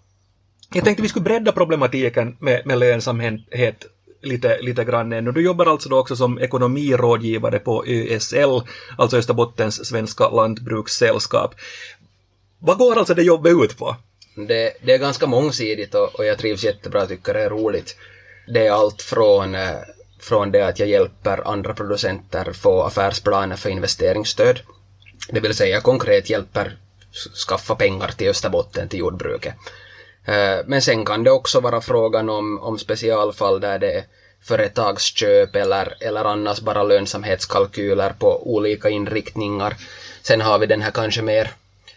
Jag 0.74 0.84
tänkte 0.84 1.02
vi 1.02 1.10
skulle 1.10 1.24
bredda 1.24 1.52
problematiken 1.52 2.38
med, 2.40 2.66
med 2.66 2.80
lönsamhet 2.80 3.86
lite, 4.22 4.62
lite 4.62 4.84
grann 4.84 5.14
ännu. 5.14 5.32
Du 5.32 5.42
jobbar 5.42 5.66
alltså 5.66 5.90
då 5.90 6.00
också 6.00 6.16
som 6.16 6.40
ekonomirådgivare 6.40 7.60
på 7.60 7.86
ÖSL, 7.88 8.62
alltså 8.98 9.18
Österbottens 9.18 9.86
svenska 9.86 10.30
lantbrukssällskap. 10.30 11.56
Vad 12.60 12.78
går 12.78 12.98
alltså 12.98 13.14
det 13.14 13.24
jobbet 13.24 13.54
ut 13.64 13.78
på? 13.78 13.96
Det, 14.36 14.74
det 14.82 14.94
är 14.94 14.98
ganska 14.98 15.28
mångsidigt 15.28 15.96
och, 15.96 16.16
och 16.16 16.26
jag 16.26 16.38
trivs 16.38 16.64
jättebra, 16.64 17.06
tycker 17.06 17.34
det 17.34 17.42
är 17.42 17.50
roligt. 17.50 17.96
Det 18.54 18.68
är 18.68 18.72
allt 18.72 19.02
från, 19.02 19.56
eh, 19.56 19.78
från 20.20 20.52
det 20.52 20.68
att 20.68 20.80
jag 20.80 20.90
hjälper 20.90 21.48
andra 21.48 21.74
producenter 21.74 22.54
få 22.54 22.84
affärsplaner 22.84 23.56
för 23.56 23.70
investeringsstöd. 23.70 24.60
Det 25.30 25.40
vill 25.40 25.56
säga 25.56 25.82
konkret 25.82 26.30
hjälper 26.30 26.78
skaffa 27.48 27.76
pengar 27.76 28.08
till 28.08 28.30
Österbotten, 28.30 28.90
till 28.90 29.00
jordbruket. 29.00 29.54
Eh, 30.26 30.58
men 30.66 30.82
sen 30.82 31.06
kan 31.06 31.24
det 31.24 31.32
också 31.32 31.60
vara 31.60 31.82
frågan 31.82 32.30
om, 32.30 32.60
om 32.60 32.78
specialfall 32.78 33.60
där 33.60 33.80
det 33.80 33.92
är 33.92 34.04
företagsköp 34.42 35.56
eller, 35.56 35.94
eller 36.00 36.26
annars 36.26 36.60
bara 36.60 36.84
lönsamhetskalkyler 36.84 38.14
på 38.20 38.54
olika 38.54 38.90
inriktningar. 38.90 39.76
Sen 40.22 40.42
har 40.42 40.60
vi 40.60 40.66
den 40.66 40.82
här 40.82 40.92
kanske 40.92 41.22
mer, 41.22 41.52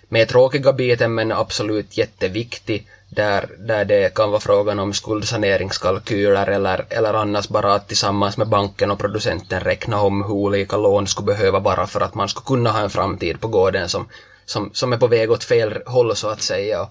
mer 0.08 0.24
tråkiga 0.24 0.72
biten 0.72 1.14
men 1.14 1.32
absolut 1.32 1.98
jätteviktig 1.98 2.86
där, 3.08 3.48
där 3.58 3.84
det 3.84 4.14
kan 4.14 4.30
vara 4.30 4.40
frågan 4.40 4.78
om 4.78 4.92
skuldsaneringskalkyler 4.92 6.46
eller, 6.46 6.84
eller 6.88 7.14
annars 7.14 7.48
bara 7.48 7.74
att 7.74 7.88
tillsammans 7.88 8.36
med 8.36 8.48
banken 8.48 8.90
och 8.90 8.98
producenten 8.98 9.60
räkna 9.60 10.00
om 10.00 10.22
hur 10.22 10.34
olika 10.34 10.76
lån 10.76 11.06
skulle 11.06 11.26
behöva 11.26 11.58
vara 11.58 11.86
för 11.86 12.00
att 12.00 12.14
man 12.14 12.28
skulle 12.28 12.44
kunna 12.46 12.70
ha 12.70 12.80
en 12.80 12.90
framtid 12.90 13.40
på 13.40 13.48
gården 13.48 13.88
som, 13.88 14.06
som, 14.46 14.70
som 14.72 14.92
är 14.92 14.96
på 14.96 15.06
väg 15.06 15.30
åt 15.30 15.44
fel 15.44 15.82
håll 15.86 16.16
så 16.16 16.28
att 16.28 16.42
säga. 16.42 16.82
Och, 16.82 16.88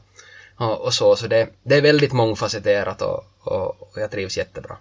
och 0.70 0.94
så, 0.94 1.16
så 1.16 1.28
det, 1.28 1.50
det 1.64 1.76
är 1.76 1.82
väldigt 1.82 2.14
mångfacetterat 2.14 3.02
och, 3.02 3.24
och, 3.40 3.82
och 3.82 3.94
jag 3.96 4.12
trivs 4.12 4.38
jättebra. 4.38 4.78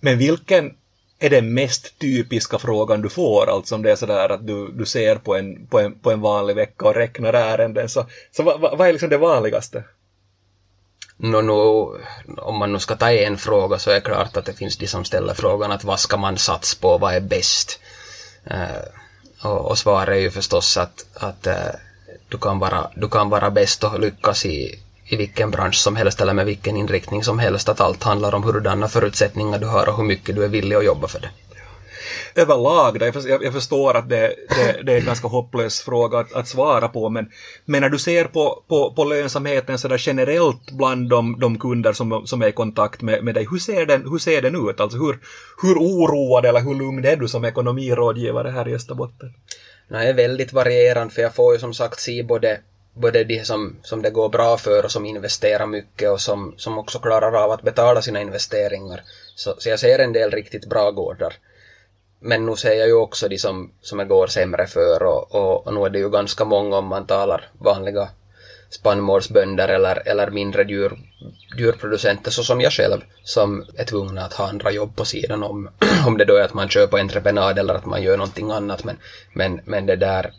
Men 0.00 0.18
vilken 0.18 0.74
är 1.18 1.30
den 1.30 1.54
mest 1.54 1.98
typiska 1.98 2.58
frågan 2.58 3.02
du 3.02 3.08
får, 3.08 3.50
alltså 3.50 3.74
om 3.74 3.82
det 3.82 3.90
är 3.90 3.96
sådär 3.96 4.28
att 4.28 4.46
du, 4.46 4.72
du 4.72 4.86
ser 4.86 5.16
på 5.16 5.36
en, 5.36 5.66
på, 5.66 5.80
en, 5.80 5.98
på 5.98 6.10
en 6.10 6.20
vanlig 6.20 6.56
vecka 6.56 6.86
och 6.88 6.94
räknar 6.94 7.32
ärenden, 7.32 7.88
så, 7.88 8.06
så 8.30 8.42
vad, 8.42 8.60
vad 8.60 8.88
är 8.88 8.92
liksom 8.92 9.08
det 9.08 9.18
vanligaste? 9.18 9.84
No, 11.16 11.40
no, 11.40 11.96
om 12.38 12.58
man 12.58 12.72
nu 12.72 12.78
ska 12.78 12.96
ta 12.96 13.10
en 13.10 13.38
fråga 13.38 13.78
så 13.78 13.90
är 13.90 13.94
det 13.94 14.00
klart 14.00 14.36
att 14.36 14.44
det 14.44 14.52
finns 14.52 14.76
de 14.76 14.86
som 14.86 15.04
ställer 15.04 15.34
frågan 15.34 15.72
att 15.72 15.84
vad 15.84 16.00
ska 16.00 16.16
man 16.16 16.38
satsa 16.38 16.76
på, 16.80 16.98
vad 16.98 17.14
är 17.14 17.20
bäst? 17.20 17.80
Uh, 18.50 19.48
och, 19.50 19.70
och 19.70 19.78
svaret 19.78 20.08
är 20.08 20.20
ju 20.20 20.30
förstås 20.30 20.76
att, 20.76 21.06
att 21.14 21.46
uh, 21.46 21.54
du, 22.28 22.38
kan 22.38 22.58
vara, 22.58 22.90
du 22.94 23.08
kan 23.08 23.30
vara 23.30 23.50
bäst 23.50 23.84
och 23.84 24.00
lyckas 24.00 24.46
i, 24.46 24.80
i 25.12 25.16
vilken 25.16 25.50
bransch 25.50 25.74
som 25.74 25.96
helst 25.96 26.20
eller 26.20 26.34
med 26.34 26.46
vilken 26.46 26.76
inriktning 26.76 27.24
som 27.24 27.38
helst, 27.38 27.68
att 27.68 27.80
allt 27.80 28.02
handlar 28.02 28.34
om 28.34 28.42
hurdana 28.42 28.88
förutsättningar 28.88 29.58
du 29.58 29.66
har 29.66 29.88
och 29.88 29.96
hur 29.96 30.04
mycket 30.04 30.36
du 30.36 30.44
är 30.44 30.48
villig 30.48 30.76
att 30.76 30.84
jobba 30.84 31.08
för 31.08 31.20
det. 31.20 31.30
Överlag, 32.34 32.98
då, 32.98 33.10
jag, 33.42 33.52
förstår 33.52 33.96
att 33.96 34.08
det, 34.08 34.34
det, 34.48 34.82
det, 34.82 34.92
är 34.92 34.98
en 34.98 35.04
ganska 35.04 35.28
hopplös 35.28 35.80
fråga 35.80 36.18
att, 36.18 36.32
att 36.32 36.48
svara 36.48 36.88
på, 36.88 37.08
men, 37.08 37.30
men 37.64 37.80
när 37.80 37.88
du 37.88 37.98
ser 37.98 38.24
på, 38.24 38.62
på, 38.68 38.92
på 38.94 39.04
lönsamheten 39.04 39.78
så 39.78 39.96
generellt 39.98 40.70
bland 40.70 41.10
de, 41.10 41.40
de 41.40 41.58
kunder 41.58 41.92
som, 41.92 42.26
som 42.26 42.42
är 42.42 42.46
i 42.46 42.52
kontakt 42.52 43.02
med, 43.02 43.24
med 43.24 43.34
dig, 43.34 43.46
hur 43.50 43.58
ser, 43.58 43.86
den, 43.86 44.10
hur 44.10 44.18
ser 44.18 44.42
den 44.42 44.68
ut? 44.68 44.80
Alltså 44.80 44.98
hur, 44.98 45.18
hur 45.62 45.74
oroad 45.74 46.46
eller 46.46 46.60
hur 46.60 46.74
lugn 46.74 47.04
är 47.04 47.16
du 47.16 47.28
som 47.28 47.44
ekonomirådgivare 47.44 48.50
här 48.50 48.68
i 48.68 48.74
Österbotten? 48.74 49.32
Nej, 49.88 50.08
är 50.08 50.14
väldigt 50.14 50.52
varierande 50.52 51.14
för 51.14 51.22
jag 51.22 51.34
får 51.34 51.54
ju 51.54 51.60
som 51.60 51.74
sagt 51.74 52.00
se 52.00 52.22
både 52.22 52.60
både 52.94 53.24
de 53.24 53.44
som, 53.44 53.76
som 53.82 54.02
det 54.02 54.10
går 54.10 54.28
bra 54.28 54.56
för 54.56 54.84
och 54.84 54.92
som 54.92 55.04
investerar 55.04 55.66
mycket 55.66 56.10
och 56.10 56.20
som, 56.20 56.54
som 56.56 56.78
också 56.78 56.98
klarar 56.98 57.44
av 57.44 57.50
att 57.50 57.62
betala 57.62 58.02
sina 58.02 58.20
investeringar. 58.20 59.02
Så, 59.34 59.54
så 59.58 59.68
jag 59.68 59.80
ser 59.80 59.98
en 59.98 60.12
del 60.12 60.30
riktigt 60.30 60.66
bra 60.66 60.90
gårdar. 60.90 61.34
Men 62.20 62.46
nu 62.46 62.56
ser 62.56 62.72
jag 62.72 62.86
ju 62.86 62.94
också 62.94 63.28
de 63.28 63.38
som, 63.38 63.72
som 63.80 63.98
det 63.98 64.04
går 64.04 64.26
sämre 64.26 64.66
för 64.66 65.02
och, 65.02 65.34
och, 65.34 65.66
och 65.66 65.74
nu 65.74 65.84
är 65.84 65.90
det 65.90 65.98
ju 65.98 66.10
ganska 66.10 66.44
många 66.44 66.76
om 66.76 66.86
man 66.86 67.06
talar 67.06 67.48
vanliga 67.52 68.08
spannmålsbönder 68.70 69.68
eller, 69.68 70.08
eller 70.08 70.30
mindre 70.30 70.62
djur, 70.62 70.98
djurproducenter 71.58 72.30
så 72.30 72.44
som 72.44 72.60
jag 72.60 72.72
själv 72.72 73.00
som 73.24 73.64
är 73.76 73.84
tvungna 73.84 74.22
att 74.22 74.32
ha 74.32 74.48
andra 74.48 74.70
jobb 74.70 74.96
på 74.96 75.04
sidan 75.04 75.42
om, 75.42 75.68
om 76.06 76.18
det 76.18 76.24
då 76.24 76.36
är 76.36 76.42
att 76.42 76.54
man 76.54 76.68
kör 76.68 76.86
på 76.86 76.96
entreprenad 76.96 77.58
eller 77.58 77.74
att 77.74 77.86
man 77.86 78.02
gör 78.02 78.16
någonting 78.16 78.50
annat 78.50 78.84
men, 78.84 78.96
men, 79.32 79.60
men 79.64 79.86
det 79.86 79.96
där 79.96 80.32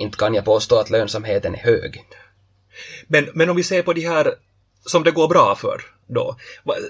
inte 0.00 0.18
kan 0.18 0.34
jag 0.34 0.44
påstå 0.44 0.78
att 0.78 0.90
lönsamheten 0.90 1.54
är 1.54 1.58
hög. 1.58 2.04
Men, 3.06 3.28
men 3.34 3.50
om 3.50 3.56
vi 3.56 3.62
ser 3.62 3.82
på 3.82 3.92
de 3.92 4.00
här 4.00 4.34
som 4.86 5.04
det 5.04 5.10
går 5.10 5.28
bra 5.28 5.54
för 5.54 5.82
då, 6.06 6.36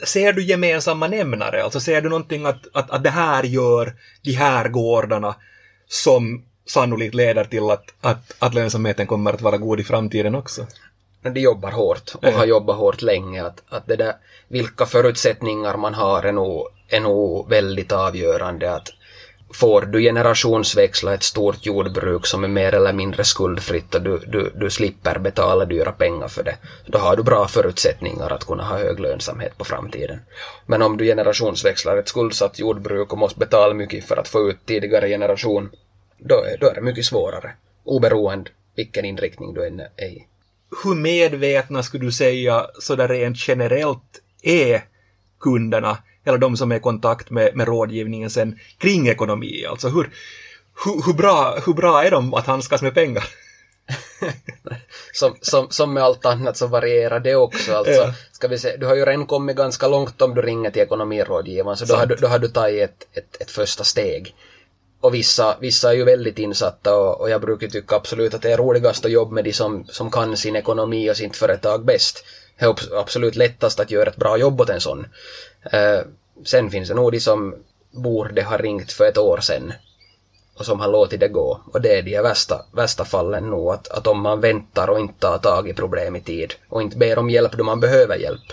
ser 0.04 0.32
du 0.32 0.44
gemensamma 0.44 1.08
nämnare? 1.08 1.62
Alltså 1.64 1.80
ser 1.80 2.00
du 2.00 2.08
någonting 2.08 2.46
att, 2.46 2.66
att, 2.72 2.90
att 2.90 3.04
det 3.04 3.10
här 3.10 3.42
gör 3.42 3.94
de 4.22 4.32
här 4.32 4.68
gårdarna 4.68 5.34
som 5.88 6.44
sannolikt 6.66 7.14
leder 7.14 7.44
till 7.44 7.70
att, 7.70 7.94
att, 8.00 8.32
att 8.38 8.54
lönsamheten 8.54 9.06
kommer 9.06 9.32
att 9.32 9.40
vara 9.40 9.56
god 9.56 9.80
i 9.80 9.84
framtiden 9.84 10.34
också? 10.34 10.66
de 11.22 11.40
jobbar 11.40 11.70
hårt 11.70 12.14
och 12.14 12.32
har 12.32 12.44
jobbat 12.44 12.76
hårt 12.76 13.02
länge. 13.02 13.44
Att, 13.44 13.62
att 13.68 13.86
det 13.86 13.96
där, 13.96 14.14
vilka 14.48 14.86
förutsättningar 14.86 15.76
man 15.76 15.94
har 15.94 16.22
är 16.22 16.32
nog, 16.32 16.68
är 16.88 17.00
nog 17.00 17.48
väldigt 17.48 17.92
avgörande. 17.92 18.74
Att, 18.74 18.92
får 19.52 19.82
du 19.82 20.00
generationsväxla 20.00 21.14
ett 21.14 21.22
stort 21.22 21.66
jordbruk 21.66 22.26
som 22.26 22.44
är 22.44 22.48
mer 22.48 22.74
eller 22.74 22.92
mindre 22.92 23.24
skuldfritt 23.24 23.94
och 23.94 24.02
du, 24.02 24.18
du, 24.18 24.52
du 24.54 24.70
slipper 24.70 25.18
betala 25.18 25.64
dyra 25.64 25.92
pengar 25.92 26.28
för 26.28 26.42
det, 26.42 26.56
då 26.86 26.98
har 26.98 27.16
du 27.16 27.22
bra 27.22 27.48
förutsättningar 27.48 28.32
att 28.32 28.46
kunna 28.46 28.64
ha 28.64 28.78
hög 28.78 29.00
lönsamhet 29.00 29.58
på 29.58 29.64
framtiden. 29.64 30.20
Men 30.66 30.82
om 30.82 30.96
du 30.96 31.04
generationsväxlar 31.04 31.96
ett 31.96 32.08
skuldsatt 32.08 32.58
jordbruk 32.58 33.12
och 33.12 33.18
måste 33.18 33.38
betala 33.38 33.74
mycket 33.74 34.04
för 34.04 34.16
att 34.16 34.28
få 34.28 34.50
ut 34.50 34.66
tidigare 34.66 35.08
generation, 35.08 35.70
då 36.18 36.34
är, 36.34 36.58
då 36.60 36.66
är 36.66 36.74
det 36.74 36.80
mycket 36.80 37.04
svårare, 37.04 37.52
oberoende 37.84 38.50
vilken 38.76 39.04
inriktning 39.04 39.54
du 39.54 39.66
än 39.66 39.80
är 39.80 40.04
i. 40.04 40.26
Hur 40.84 40.94
medvetna 40.94 41.82
skulle 41.82 42.04
du 42.04 42.12
säga 42.12 42.66
sådär 42.78 43.08
rent 43.08 43.48
generellt 43.48 44.20
är 44.42 44.82
kunderna 45.40 45.98
eller 46.24 46.38
de 46.38 46.56
som 46.56 46.72
är 46.72 46.76
i 46.76 46.80
kontakt 46.80 47.30
med, 47.30 47.56
med 47.56 47.68
rådgivningen 47.68 48.30
sen 48.30 48.58
kring 48.78 49.08
ekonomi. 49.08 49.64
Alltså 49.66 49.88
hur, 49.88 50.10
hur, 50.84 51.06
hur, 51.06 51.12
bra, 51.12 51.58
hur 51.66 51.72
bra 51.72 52.04
är 52.04 52.10
de 52.10 52.34
att 52.34 52.46
handskas 52.46 52.82
med 52.82 52.94
pengar? 52.94 53.24
som, 55.12 55.36
som, 55.40 55.70
som 55.70 55.92
med 55.92 56.02
allt 56.02 56.26
annat 56.26 56.56
så 56.56 56.66
varierar 56.66 57.20
det 57.20 57.34
också. 57.34 57.74
Alltså, 57.74 57.92
ja. 57.92 58.14
ska 58.32 58.48
vi 58.48 58.58
se, 58.58 58.76
du 58.76 58.86
har 58.86 58.94
ju 58.94 59.04
redan 59.04 59.26
kommit 59.26 59.56
ganska 59.56 59.88
långt 59.88 60.22
om 60.22 60.34
du 60.34 60.42
ringer 60.42 60.70
till 60.70 60.82
ekonomirådgivaren 60.82 61.76
så 61.76 61.84
då 61.84 61.94
har, 61.94 62.06
du, 62.06 62.14
då 62.14 62.26
har 62.26 62.38
du 62.38 62.48
tagit 62.48 62.90
ett, 62.90 63.06
ett, 63.16 63.42
ett 63.42 63.50
första 63.50 63.84
steg. 63.84 64.34
Och 65.00 65.14
vissa, 65.14 65.56
vissa 65.60 65.90
är 65.90 65.94
ju 65.94 66.04
väldigt 66.04 66.38
insatta 66.38 66.96
och, 66.96 67.20
och 67.20 67.30
jag 67.30 67.40
brukar 67.40 67.68
tycka 67.68 67.96
absolut 67.96 68.34
att 68.34 68.42
det 68.42 68.52
är 68.52 68.56
roligast 68.56 69.04
att 69.04 69.10
jobba 69.10 69.34
med 69.34 69.44
de 69.44 69.52
som, 69.52 69.84
som 69.88 70.10
kan 70.10 70.36
sin 70.36 70.56
ekonomi 70.56 71.10
och 71.10 71.16
sitt 71.16 71.36
företag 71.36 71.84
bäst. 71.84 72.24
Det 72.58 72.64
är 72.64 72.98
absolut 72.98 73.36
lättast 73.36 73.80
att 73.80 73.90
göra 73.90 74.10
ett 74.10 74.16
bra 74.16 74.36
jobb 74.36 74.60
åt 74.60 74.68
en 74.68 74.80
sån. 74.80 75.06
Eh, 75.62 76.00
sen 76.44 76.70
finns 76.70 76.88
det 76.88 76.94
nog 76.94 77.12
de 77.12 77.20
som 77.20 77.54
borde 77.90 78.42
ha 78.42 78.56
ringt 78.56 78.92
för 78.92 79.04
ett 79.08 79.18
år 79.18 79.40
sedan 79.40 79.72
och 80.58 80.66
som 80.66 80.80
har 80.80 80.88
låtit 80.88 81.20
det 81.20 81.28
gå. 81.28 81.60
Och 81.72 81.80
det 81.80 81.98
är 81.98 82.02
de 82.02 82.20
värsta, 82.20 82.64
värsta 82.72 83.04
fallen 83.04 83.50
nog 83.50 83.72
att, 83.72 83.88
att 83.88 84.06
om 84.06 84.20
man 84.20 84.40
väntar 84.40 84.88
och 84.88 85.00
inte 85.00 85.20
tar 85.20 85.38
tag 85.38 85.68
i 85.68 85.74
problem 85.74 86.16
i 86.16 86.20
tid 86.20 86.54
och 86.68 86.82
inte 86.82 86.96
ber 86.96 87.18
om 87.18 87.30
hjälp 87.30 87.52
då 87.52 87.64
man 87.64 87.80
behöver 87.80 88.16
hjälp, 88.16 88.52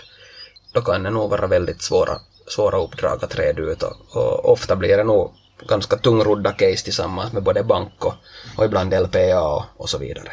då 0.72 0.80
kan 0.80 1.02
det 1.02 1.10
nog 1.10 1.30
vara 1.30 1.46
väldigt 1.46 1.82
svåra, 1.82 2.18
svåra 2.46 2.78
uppdrag 2.78 3.24
att 3.24 3.38
reda 3.38 3.62
ut 3.62 3.82
och, 3.82 3.96
och 4.12 4.52
ofta 4.52 4.76
blir 4.76 4.96
det 4.96 5.04
nog 5.04 5.32
ganska 5.68 5.96
tungrodda 5.96 6.52
case 6.52 6.84
tillsammans 6.84 7.32
med 7.32 7.42
både 7.42 7.62
bank 7.62 8.04
och, 8.04 8.14
och 8.56 8.64
ibland 8.64 8.94
LPA 9.02 9.40
och, 9.40 9.62
och 9.76 9.88
så 9.88 9.98
vidare. 9.98 10.32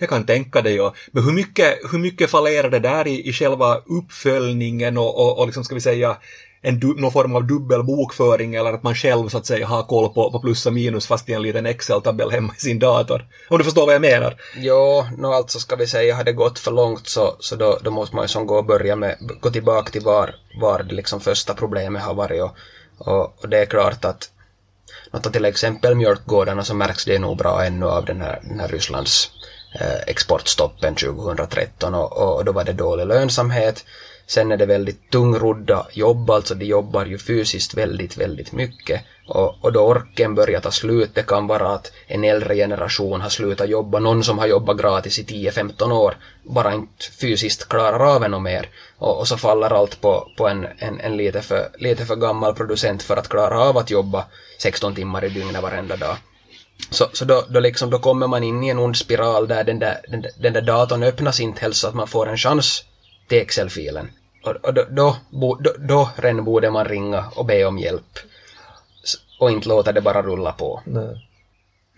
Jag 0.00 0.08
kan 0.08 0.26
tänka 0.26 0.62
det 0.62 0.70
ja. 0.70 0.94
Men 1.12 1.24
hur 1.24 1.32
mycket, 1.32 1.78
hur 1.92 1.98
mycket 1.98 2.30
fallerar 2.30 2.70
det 2.70 2.78
där 2.78 3.06
i, 3.06 3.28
i 3.28 3.32
själva 3.32 3.76
uppföljningen 3.76 4.98
och, 4.98 5.18
och, 5.18 5.38
och 5.38 5.46
liksom 5.46 5.64
ska 5.64 5.74
vi 5.74 5.80
säga 5.80 6.16
en 6.62 6.80
du, 6.80 6.94
någon 6.94 7.12
form 7.12 7.36
av 7.36 7.46
dubbel 7.46 7.82
bokföring 7.82 8.54
eller 8.54 8.72
att 8.72 8.82
man 8.82 8.94
själv 8.94 9.28
så 9.28 9.38
att 9.38 9.46
säga 9.46 9.66
har 9.66 9.82
koll 9.82 10.14
på, 10.14 10.32
på 10.32 10.40
plus 10.40 10.66
och 10.66 10.72
minus 10.72 11.06
fast 11.06 11.28
i 11.28 11.32
en 11.32 11.42
liten 11.42 11.66
Excel-tabell 11.66 12.30
hemma 12.30 12.52
i 12.56 12.60
sin 12.60 12.78
dator. 12.78 13.26
Om 13.48 13.58
du 13.58 13.64
förstår 13.64 13.86
vad 13.86 13.94
jag 13.94 14.02
menar? 14.02 14.36
Jo, 14.56 15.06
no, 15.18 15.26
alltså 15.26 15.58
ska 15.58 15.76
vi 15.76 15.86
säga 15.86 16.14
har 16.14 16.24
det 16.24 16.32
gått 16.32 16.58
för 16.58 16.70
långt 16.70 17.08
så, 17.08 17.36
så 17.38 17.56
då, 17.56 17.78
då 17.82 17.90
måste 17.90 18.16
man 18.16 18.24
ju 18.24 18.28
som 18.28 18.46
gå 18.46 18.56
och 18.56 18.66
börja 18.66 18.96
med, 18.96 19.16
gå 19.40 19.50
tillbaka 19.50 19.90
till 19.90 20.02
var, 20.02 20.34
var 20.60 20.82
det 20.82 20.94
liksom 20.94 21.20
första 21.20 21.54
problemet 21.54 22.02
har 22.02 22.14
varit 22.14 22.42
och, 22.42 22.56
och, 22.98 23.42
och 23.42 23.48
det 23.48 23.58
är 23.58 23.66
klart 23.66 24.04
att 24.04 24.30
att 25.10 25.32
till 25.32 25.44
exempel 25.44 25.94
mjölkgårdarna 25.94 26.64
så 26.64 26.74
märks 26.74 27.04
det 27.04 27.18
nog 27.18 27.36
bra 27.36 27.64
ännu 27.64 27.86
av 27.86 28.04
den 28.04 28.20
här, 28.20 28.40
den 28.42 28.60
här 28.60 28.68
Rysslands 28.68 29.30
Eh, 29.72 30.00
exportstoppen 30.06 30.94
2013 30.94 31.94
och, 31.94 32.36
och 32.36 32.44
då 32.44 32.52
var 32.52 32.64
det 32.64 32.72
dålig 32.72 33.06
lönsamhet. 33.06 33.84
Sen 34.26 34.52
är 34.52 34.56
det 34.56 34.66
väldigt 34.66 35.10
tungrodda 35.10 35.86
jobb, 35.92 36.30
alltså 36.30 36.54
de 36.54 36.64
jobbar 36.64 37.06
ju 37.06 37.18
fysiskt 37.18 37.74
väldigt, 37.74 38.16
väldigt 38.16 38.52
mycket. 38.52 39.00
Och, 39.28 39.64
och 39.64 39.72
då 39.72 39.80
orken 39.80 40.34
börjar 40.34 40.60
ta 40.60 40.70
slut, 40.70 41.10
det 41.14 41.22
kan 41.22 41.46
vara 41.46 41.68
att 41.68 41.92
en 42.06 42.24
äldre 42.24 42.54
generation 42.54 43.20
har 43.20 43.28
slutat 43.28 43.68
jobba, 43.68 43.98
någon 43.98 44.24
som 44.24 44.38
har 44.38 44.46
jobbat 44.46 44.78
gratis 44.78 45.18
i 45.18 45.50
10-15 45.50 45.92
år, 45.92 46.16
bara 46.42 46.74
inte 46.74 47.04
fysiskt 47.20 47.68
klarar 47.68 48.14
av 48.14 48.24
ännu 48.24 48.38
mer. 48.38 48.68
Och, 48.98 49.18
och 49.18 49.28
så 49.28 49.36
faller 49.36 49.72
allt 49.72 50.00
på, 50.00 50.28
på 50.36 50.48
en, 50.48 50.66
en, 50.78 51.00
en 51.00 51.16
lite, 51.16 51.42
för, 51.42 51.68
lite 51.78 52.06
för 52.06 52.16
gammal 52.16 52.54
producent 52.54 53.02
för 53.02 53.16
att 53.16 53.28
klara 53.28 53.60
av 53.60 53.78
att 53.78 53.90
jobba 53.90 54.24
16 54.58 54.94
timmar 54.94 55.24
i 55.24 55.28
dygnet 55.28 55.62
varenda 55.62 55.96
dag. 55.96 56.16
Så, 56.90 57.08
så 57.12 57.24
då, 57.24 57.44
då, 57.48 57.60
liksom, 57.60 57.90
då 57.90 57.98
kommer 57.98 58.26
man 58.26 58.42
in 58.42 58.64
i 58.64 58.68
en 58.68 58.78
ond 58.78 58.96
spiral 58.96 59.48
där 59.48 59.64
den 59.64 59.78
där, 59.78 60.00
den, 60.08 60.24
den 60.38 60.52
där 60.52 60.62
datorn 60.62 61.02
öppnas 61.02 61.40
inte 61.40 61.60
helst 61.60 61.80
så 61.80 61.88
att 61.88 61.94
man 61.94 62.08
får 62.08 62.28
en 62.28 62.36
chans 62.36 62.84
till 63.28 63.38
Excel-filen. 63.38 64.10
Och, 64.44 64.50
och 64.50 64.74
då, 64.74 64.84
då, 64.90 65.16
då, 65.30 65.74
då 65.78 66.10
redan 66.16 66.44
borde 66.44 66.70
man 66.70 66.84
ringa 66.84 67.24
och 67.34 67.44
be 67.44 67.64
om 67.64 67.78
hjälp. 67.78 68.18
Och 69.40 69.50
inte 69.50 69.68
låta 69.68 69.92
det 69.92 70.00
bara 70.00 70.22
rulla 70.22 70.52
på. 70.52 70.80
Nej 70.84 71.29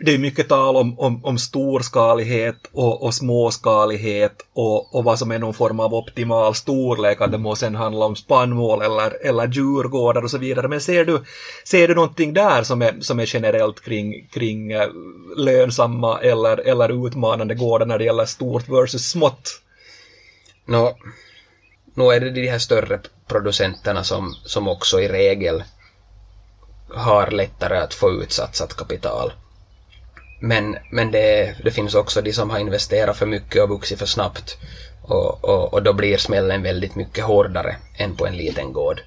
det 0.04 0.14
är 0.14 0.18
mycket 0.18 0.48
tal 0.48 0.76
om, 0.76 0.98
om, 0.98 1.24
om 1.24 1.38
storskalighet 1.38 2.70
och, 2.72 3.02
och 3.02 3.14
småskalighet 3.14 4.46
och, 4.52 4.94
och 4.94 5.04
vad 5.04 5.18
som 5.18 5.30
är 5.30 5.38
någon 5.38 5.54
form 5.54 5.80
av 5.80 5.94
optimal 5.94 6.54
storlek, 6.54 7.20
att 7.20 7.32
det 7.32 7.38
må 7.38 7.56
sen 7.56 7.74
handla 7.74 8.06
om 8.06 8.16
spannmål 8.16 8.82
eller, 8.82 9.26
eller 9.26 9.48
djurgårdar 9.48 10.22
och 10.22 10.30
så 10.30 10.38
vidare. 10.38 10.68
Men 10.68 10.80
ser 10.80 11.04
du, 11.04 11.22
ser 11.64 11.88
du 11.88 11.94
någonting 11.94 12.34
där 12.34 12.62
som 12.62 12.82
är, 12.82 13.00
som 13.00 13.20
är 13.20 13.34
generellt 13.34 13.80
kring, 13.80 14.28
kring 14.28 14.72
eh, 14.72 14.88
lönsamma 15.36 16.20
eller, 16.20 16.56
eller 16.56 17.06
utmanande 17.06 17.54
gårdar 17.54 17.86
när 17.86 17.98
det 17.98 18.04
gäller 18.04 18.24
stort 18.24 18.68
versus 18.68 19.10
smått? 19.10 19.60
Nå, 20.66 20.96
nu 21.94 22.04
är 22.04 22.20
det 22.20 22.30
de 22.30 22.48
här 22.48 22.58
större 22.58 23.00
producenterna 23.26 24.04
som, 24.04 24.34
som 24.44 24.68
också 24.68 25.00
i 25.00 25.08
regel 25.08 25.62
har 26.94 27.30
lättare 27.30 27.78
att 27.78 27.94
få 27.94 28.10
ut 28.10 28.32
satsat 28.32 28.76
kapital. 28.76 29.32
Men, 30.44 30.76
men 30.90 31.10
det, 31.10 31.54
det 31.64 31.70
finns 31.70 31.94
också 31.94 32.20
de 32.20 32.32
som 32.32 32.50
har 32.50 32.58
investerat 32.58 33.16
för 33.16 33.26
mycket 33.26 33.62
och 33.62 33.68
vuxit 33.68 33.98
för 33.98 34.06
snabbt 34.06 34.56
och, 35.02 35.44
och, 35.44 35.74
och 35.74 35.82
då 35.82 35.92
blir 35.92 36.16
smällen 36.16 36.62
väldigt 36.62 36.94
mycket 36.94 37.24
hårdare 37.24 37.76
än 37.96 38.16
på 38.16 38.26
en 38.26 38.36
liten 38.36 38.72
gård. 38.72 39.00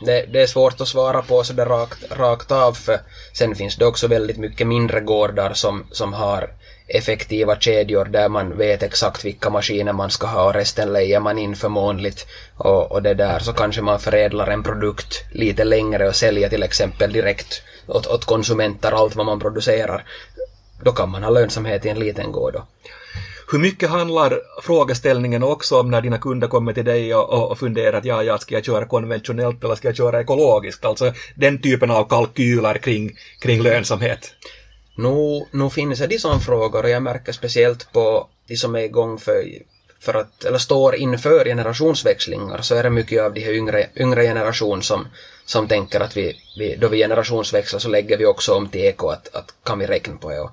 Det, 0.00 0.26
det, 0.32 0.42
är 0.42 0.46
svårt 0.46 0.80
att 0.80 0.88
svara 0.88 1.22
på 1.22 1.44
sådär 1.44 1.66
rakt, 1.66 2.04
rakt 2.10 2.52
av 2.52 2.72
för 2.72 2.98
sen 3.32 3.54
finns 3.54 3.76
det 3.76 3.86
också 3.86 4.06
väldigt 4.06 4.36
mycket 4.36 4.66
mindre 4.66 5.00
gårdar 5.00 5.52
som, 5.54 5.86
som 5.90 6.12
har 6.12 6.50
effektiva 6.86 7.56
kedjor 7.56 8.04
där 8.04 8.28
man 8.28 8.58
vet 8.58 8.82
exakt 8.82 9.24
vilka 9.24 9.50
maskiner 9.50 9.92
man 9.92 10.10
ska 10.10 10.26
ha 10.26 10.44
och 10.44 10.54
resten 10.54 10.92
lejer 10.92 11.20
man 11.20 11.38
in 11.38 11.56
förmånligt 11.56 12.26
och, 12.56 12.92
och 12.92 13.02
det 13.02 13.14
där 13.14 13.38
så 13.38 13.52
kanske 13.52 13.82
man 13.82 14.00
förädlar 14.00 14.46
en 14.46 14.62
produkt 14.62 15.24
lite 15.32 15.64
längre 15.64 16.08
och 16.08 16.16
säljer 16.16 16.48
till 16.48 16.62
exempel 16.62 17.12
direkt 17.12 17.62
åt, 17.86 18.06
åt 18.06 18.24
konsumenter 18.24 18.92
allt 18.92 19.16
vad 19.16 19.26
man 19.26 19.40
producerar. 19.40 20.04
Då 20.82 20.92
kan 20.92 21.08
man 21.08 21.22
ha 21.22 21.30
lönsamhet 21.30 21.84
i 21.84 21.88
en 21.88 21.98
liten 21.98 22.32
gård 22.32 22.52
då. 22.52 22.66
Hur 23.52 23.58
mycket 23.58 23.90
handlar 23.90 24.40
frågeställningen 24.62 25.42
också 25.42 25.80
om 25.80 25.90
när 25.90 26.00
dina 26.00 26.18
kunder 26.18 26.48
kommer 26.48 26.72
till 26.72 26.84
dig 26.84 27.14
och, 27.14 27.50
och 27.50 27.58
funderar 27.58 27.98
att 27.98 28.04
ja, 28.04 28.22
ja, 28.22 28.38
ska 28.38 28.54
jag 28.54 28.64
köra 28.64 28.84
konventionellt 28.84 29.64
eller 29.64 29.74
ska 29.74 29.88
jag 29.88 29.96
köra 29.96 30.20
ekologiskt? 30.20 30.84
Alltså 30.84 31.12
den 31.34 31.58
typen 31.58 31.90
av 31.90 32.04
kalkyler 32.04 32.78
kring, 32.78 33.10
kring 33.42 33.62
lönsamhet. 33.62 34.34
Nu, 34.96 35.44
nu 35.50 35.70
finns 35.70 35.98
det 35.98 36.18
sådana 36.18 36.40
frågor 36.40 36.82
och 36.82 36.90
jag 36.90 37.02
märker 37.02 37.32
speciellt 37.32 37.92
på 37.92 38.26
de 38.48 38.56
som 38.56 38.74
är 38.74 38.80
igång 38.80 39.18
för, 39.18 39.44
för 40.00 40.14
att, 40.14 40.44
eller 40.44 40.58
står 40.58 40.94
inför 40.94 41.44
generationsväxlingar 41.44 42.60
så 42.62 42.74
är 42.74 42.82
det 42.82 42.90
mycket 42.90 43.22
av 43.22 43.32
de 43.34 43.40
här 43.40 43.52
yngre, 43.52 43.86
yngre 43.96 44.22
generation 44.22 44.82
som, 44.82 45.08
som 45.44 45.66
tänker 45.66 46.00
att 46.00 46.16
vi, 46.16 46.32
vi, 46.58 46.76
då 46.76 46.88
vi 46.88 46.98
generationsväxlar 46.98 47.80
så 47.80 47.88
lägger 47.88 48.16
vi 48.16 48.26
också 48.26 48.54
om 48.54 48.68
till 48.68 48.80
eko 48.80 49.08
att, 49.08 49.34
att 49.34 49.54
kan 49.64 49.78
vi 49.78 49.86
räkna 49.86 50.16
på 50.16 50.30
det 50.30 50.40
och, 50.40 50.50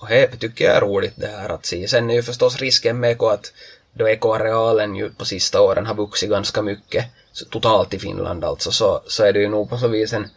och 0.00 0.08
det 0.08 0.26
tycker 0.26 0.64
jag 0.64 0.76
är 0.76 0.80
roligt 0.80 1.14
det 1.16 1.26
här 1.26 1.48
att 1.48 1.66
se. 1.66 1.88
Sen 1.88 2.10
är 2.10 2.14
ju 2.14 2.22
förstås 2.22 2.56
risken 2.56 3.00
med 3.00 3.10
eko 3.10 3.26
att 3.26 3.52
då 3.92 4.08
ekoarealen 4.08 4.96
ju 4.96 5.10
på 5.10 5.24
sista 5.24 5.60
åren 5.60 5.86
har 5.86 5.94
vuxit 5.94 6.30
ganska 6.30 6.62
mycket 6.62 7.06
totalt 7.50 7.94
i 7.94 7.98
Finland 7.98 8.44
alltså 8.44 8.70
så, 8.70 9.00
så 9.06 9.24
är 9.24 9.32
det 9.32 9.40
ju 9.40 9.48
nog 9.48 9.70
på 9.70 9.78
så 9.78 9.88
vis 9.88 10.12
en 10.12 10.28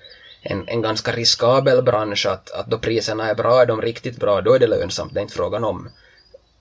en, 0.44 0.64
en 0.68 0.82
ganska 0.82 1.12
riskabel 1.12 1.82
bransch 1.82 2.26
att, 2.26 2.52
att 2.52 2.66
då 2.66 2.78
priserna 2.78 3.30
är 3.30 3.34
bra, 3.34 3.62
är 3.62 3.66
de 3.66 3.82
riktigt 3.82 4.18
bra, 4.18 4.42
då 4.42 4.54
är 4.54 4.60
det 4.60 4.68
lönsamt, 4.68 5.14
det 5.14 5.20
är 5.20 5.22
inte 5.22 5.34
frågan 5.34 5.64
om. 5.64 5.90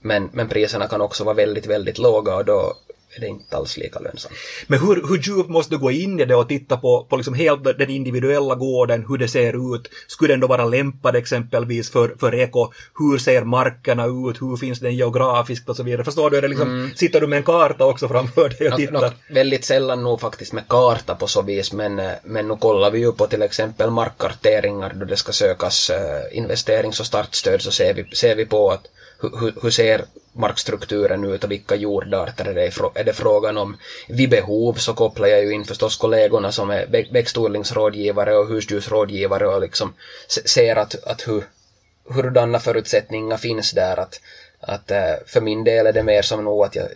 Men, 0.01 0.31
men 0.33 0.49
priserna 0.49 0.87
kan 0.87 1.01
också 1.01 1.25
vara 1.25 1.35
väldigt, 1.35 1.67
väldigt 1.67 1.99
låga 1.99 2.35
och 2.35 2.45
då 2.45 2.75
är 3.16 3.20
det 3.20 3.27
inte 3.27 3.57
alls 3.57 3.77
lika 3.77 3.98
lönsamt. 3.98 4.35
Men 4.66 4.81
hur, 4.81 5.09
hur 5.09 5.16
djupt 5.16 5.48
måste 5.48 5.75
du 5.75 5.79
gå 5.79 5.90
in 5.90 6.20
i 6.20 6.25
det 6.25 6.35
och 6.35 6.48
titta 6.48 6.77
på, 6.77 7.05
på 7.05 7.16
liksom 7.16 7.35
helt 7.35 7.64
den 7.64 7.90
individuella 7.90 8.55
gården, 8.55 9.05
hur 9.09 9.18
det 9.18 9.29
ser 9.29 9.75
ut? 9.75 9.88
Skulle 10.07 10.33
den 10.33 10.40
då 10.40 10.46
vara 10.46 10.64
lämpad 10.64 11.16
exempelvis 11.16 11.90
för, 11.90 12.14
för 12.20 12.35
eko? 12.35 12.72
Hur 12.98 13.18
ser 13.18 13.44
markerna 13.44 14.07
ut? 14.07 14.42
Hur 14.42 14.57
finns 14.57 14.81
den 14.81 14.96
geografiskt 14.96 15.68
och 15.68 15.77
så 15.77 15.83
vidare? 15.83 16.05
Förstår 16.05 16.31
du? 16.31 16.37
Är 16.37 16.42
det 16.42 16.48
liksom, 16.48 16.68
mm. 16.68 16.90
Sitter 16.94 17.20
du 17.20 17.27
med 17.27 17.37
en 17.37 17.42
karta 17.42 17.85
också 17.85 18.09
framför 18.09 18.48
dig 18.48 18.68
och 18.68 18.77
tittar? 18.77 18.92
Nå, 18.92 19.01
nå, 19.01 19.11
väldigt 19.29 19.64
sällan 19.64 20.03
nog 20.03 20.20
faktiskt 20.20 20.53
med 20.53 20.68
karta 20.68 21.14
på 21.14 21.27
så 21.27 21.42
vis, 21.42 21.72
men, 21.72 21.98
eh, 21.98 22.12
men 22.25 22.48
nu 22.48 22.57
kollar 22.57 22.90
vi 22.90 22.98
ju 22.98 23.12
på 23.12 23.27
till 23.27 23.42
exempel 23.42 23.90
markkarteringar 23.90 24.92
då 24.94 25.05
det 25.05 25.16
ska 25.16 25.33
sökas 25.33 25.90
uh, 25.90 26.37
investerings 26.38 27.01
och 27.01 27.07
startstöd 27.07 27.62
så 27.62 27.70
ser 27.70 27.94
vi, 27.94 28.16
ser 28.16 28.37
vi 28.37 28.46
på 28.46 28.70
att 28.70 28.88
hur, 29.23 29.53
hur 29.63 29.71
ser 29.71 30.05
markstrukturen 30.33 31.25
ut 31.25 31.45
och 31.45 31.51
vilka 31.51 31.75
jordarter 31.75 32.45
är 32.45 32.55
det, 32.55 32.73
är 32.95 33.05
det 33.05 33.13
frågan 33.13 33.57
om. 33.57 33.77
Vid 34.09 34.31
behov 34.31 34.75
så 34.75 34.95
kopplar 34.95 35.29
jag 35.29 35.43
ju 35.43 35.53
in 35.53 35.65
förstås 35.65 35.97
kollegorna 35.97 36.53
som 36.53 36.71
är 36.71 37.13
växtodlingsrådgivare 37.13 38.37
och 38.37 38.49
husdjursrådgivare 38.49 39.47
och 39.47 39.61
liksom 39.61 39.93
ser 40.45 40.77
att, 40.77 41.05
att 41.05 41.29
hur, 41.29 41.45
hurdana 42.09 42.59
förutsättningar 42.59 43.37
finns 43.37 43.71
där. 43.71 43.99
Att, 43.99 44.21
att 44.61 44.91
eh, 44.91 45.15
för 45.27 45.41
min 45.41 45.65
del 45.65 45.87
är 45.87 45.93
det 45.93 46.03
mer 46.03 46.23
som 46.23 46.45
nog 46.45 46.65
att 46.65 46.75
jag, 46.75 46.89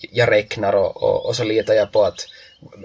jag 0.00 0.30
räknar 0.30 0.74
och, 0.74 1.02
och, 1.02 1.26
och 1.26 1.36
så 1.36 1.44
litar 1.44 1.74
jag 1.74 1.92
på 1.92 2.02
att 2.02 2.26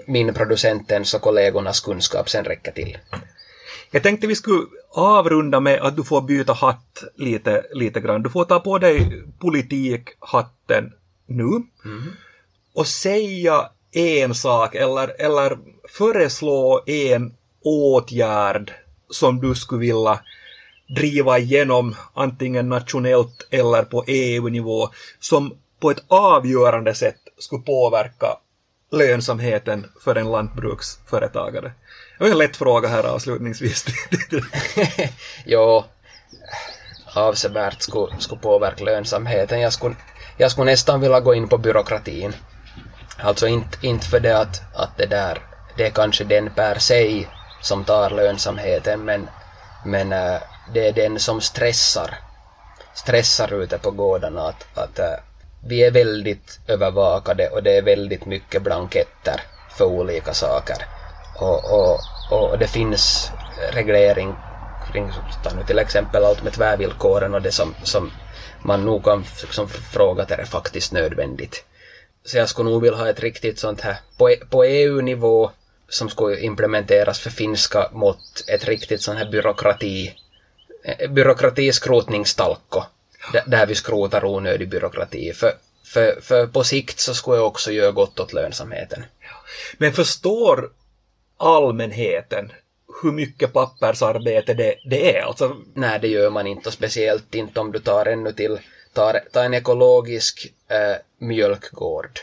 min 0.06 0.34
producentens 0.34 1.14
och 1.14 1.22
kollegornas 1.22 1.80
kunskap 1.80 2.30
sen 2.30 2.44
räcker 2.44 2.72
till. 2.72 2.98
Jag 3.90 4.02
tänkte 4.02 4.26
vi 4.26 4.36
skulle 4.36 4.66
avrunda 4.94 5.60
med 5.60 5.80
att 5.80 5.96
du 5.96 6.04
får 6.04 6.22
byta 6.22 6.52
hatt 6.52 7.04
lite, 7.14 7.66
lite 7.72 8.00
grann. 8.00 8.22
Du 8.22 8.30
får 8.30 8.44
ta 8.44 8.60
på 8.60 8.78
dig 8.78 9.22
politikhatten 9.38 10.92
nu 11.26 11.44
mm. 11.84 12.12
och 12.74 12.86
säga 12.86 13.70
en 13.92 14.34
sak 14.34 14.74
eller, 14.74 15.20
eller 15.20 15.58
föreslå 15.88 16.82
en 16.86 17.34
åtgärd 17.64 18.72
som 19.10 19.40
du 19.40 19.54
skulle 19.54 19.80
vilja 19.80 20.20
driva 20.96 21.38
igenom 21.38 21.94
antingen 22.14 22.68
nationellt 22.68 23.48
eller 23.50 23.82
på 23.82 24.04
EU-nivå 24.06 24.88
som 25.20 25.54
på 25.80 25.90
ett 25.90 26.04
avgörande 26.08 26.94
sätt 26.94 27.20
skulle 27.38 27.62
påverka 27.62 28.26
lönsamheten 28.92 29.86
för 30.00 30.14
en 30.14 30.30
lantbruksföretagare. 30.32 31.72
Det 32.18 32.24
var 32.24 32.30
en 32.30 32.38
lätt 32.38 32.56
fråga 32.56 32.88
här 32.88 33.04
avslutningsvis. 33.04 33.84
jo, 35.44 35.84
avsevärt 37.14 37.82
skulle, 37.82 38.20
skulle 38.20 38.40
påverka 38.40 38.84
lönsamheten. 38.84 39.60
Jag 39.60 39.72
skulle, 39.72 39.94
jag 40.36 40.50
skulle 40.50 40.70
nästan 40.70 41.00
vilja 41.00 41.20
gå 41.20 41.34
in 41.34 41.48
på 41.48 41.58
byråkratin. 41.58 42.32
Alltså 43.18 43.46
inte, 43.46 43.86
inte 43.86 44.06
för 44.06 44.20
det 44.20 44.38
att, 44.38 44.62
att 44.74 44.98
det 44.98 45.06
där, 45.06 45.42
det 45.76 45.86
är 45.86 45.90
kanske 45.90 46.24
den 46.24 46.50
per 46.50 46.78
se 46.78 47.26
som 47.60 47.84
tar 47.84 48.10
lönsamheten, 48.10 49.04
men, 49.04 49.28
men 49.84 50.12
äh, 50.12 50.40
det 50.74 50.88
är 50.88 50.92
den 50.92 51.18
som 51.18 51.40
stressar, 51.40 52.18
stressar 52.94 53.62
ute 53.62 53.78
på 53.78 53.90
gårdarna 53.90 54.48
att, 54.48 54.66
att 54.74 54.98
äh, 54.98 55.14
vi 55.60 55.84
är 55.84 55.90
väldigt 55.90 56.60
övervakade 56.66 57.48
och 57.48 57.62
det 57.62 57.76
är 57.76 57.82
väldigt 57.82 58.26
mycket 58.26 58.62
blanketter 58.62 59.40
för 59.68 59.84
olika 59.84 60.34
saker. 60.34 60.95
Och, 61.38 61.64
och, 61.64 62.00
och 62.30 62.58
det 62.58 62.66
finns 62.66 63.32
reglering 63.72 64.34
kring 64.92 65.10
nu 65.56 65.64
till 65.66 65.78
exempel 65.78 66.24
allt 66.24 66.42
med 66.42 66.52
tvärvillkoren 66.52 67.34
och 67.34 67.42
det 67.42 67.52
som, 67.52 67.74
som 67.82 68.10
man 68.62 68.84
nog 68.84 69.04
kan 69.04 69.24
liksom 69.42 69.68
fråga 69.68 70.24
är 70.24 70.36
det 70.36 70.46
faktiskt 70.46 70.92
nödvändigt. 70.92 71.64
Så 72.24 72.36
jag 72.36 72.48
skulle 72.48 72.70
nog 72.70 72.82
vilja 72.82 72.98
ha 72.98 73.08
ett 73.08 73.20
riktigt 73.20 73.58
sånt 73.58 73.80
här, 73.80 73.96
på, 74.18 74.30
e, 74.30 74.36
på 74.50 74.64
EU-nivå 74.64 75.50
som 75.88 76.08
skulle 76.08 76.40
implementeras 76.40 77.18
för 77.18 77.30
finska 77.30 77.90
mått, 77.92 78.44
ett 78.48 78.64
riktigt 78.64 79.02
sånt 79.02 79.18
här 79.18 79.30
byråkrati, 79.30 80.14
eh, 80.84 81.10
byråkratiskrotningstalko, 81.10 82.82
där 83.46 83.66
vi 83.66 83.74
skrotar 83.74 84.24
onödig 84.24 84.68
byråkrati. 84.68 85.32
För, 85.32 85.52
för, 85.84 86.20
för 86.20 86.46
på 86.46 86.64
sikt 86.64 86.98
så 86.98 87.14
skulle 87.14 87.36
jag 87.36 87.46
också 87.46 87.72
göra 87.72 87.90
gott 87.90 88.20
åt 88.20 88.32
lönsamheten. 88.32 89.04
Men 89.78 89.92
förstår 89.92 90.70
allmänheten 91.36 92.52
hur 93.02 93.12
mycket 93.12 93.52
pappersarbete 93.52 94.54
det, 94.54 94.74
det 94.84 95.16
är. 95.16 95.22
Alltså... 95.22 95.56
Nej, 95.74 95.98
det 96.00 96.08
gör 96.08 96.30
man 96.30 96.46
inte, 96.46 96.68
och 96.68 96.72
speciellt 96.72 97.34
inte 97.34 97.60
om 97.60 97.72
du 97.72 97.78
tar 97.78 98.06
ännu 98.06 98.32
till, 98.32 98.58
tar, 98.92 99.20
tar 99.32 99.44
en 99.44 99.54
ekologisk 99.54 100.52
äh, 100.68 100.96
mjölkgård. 101.18 102.20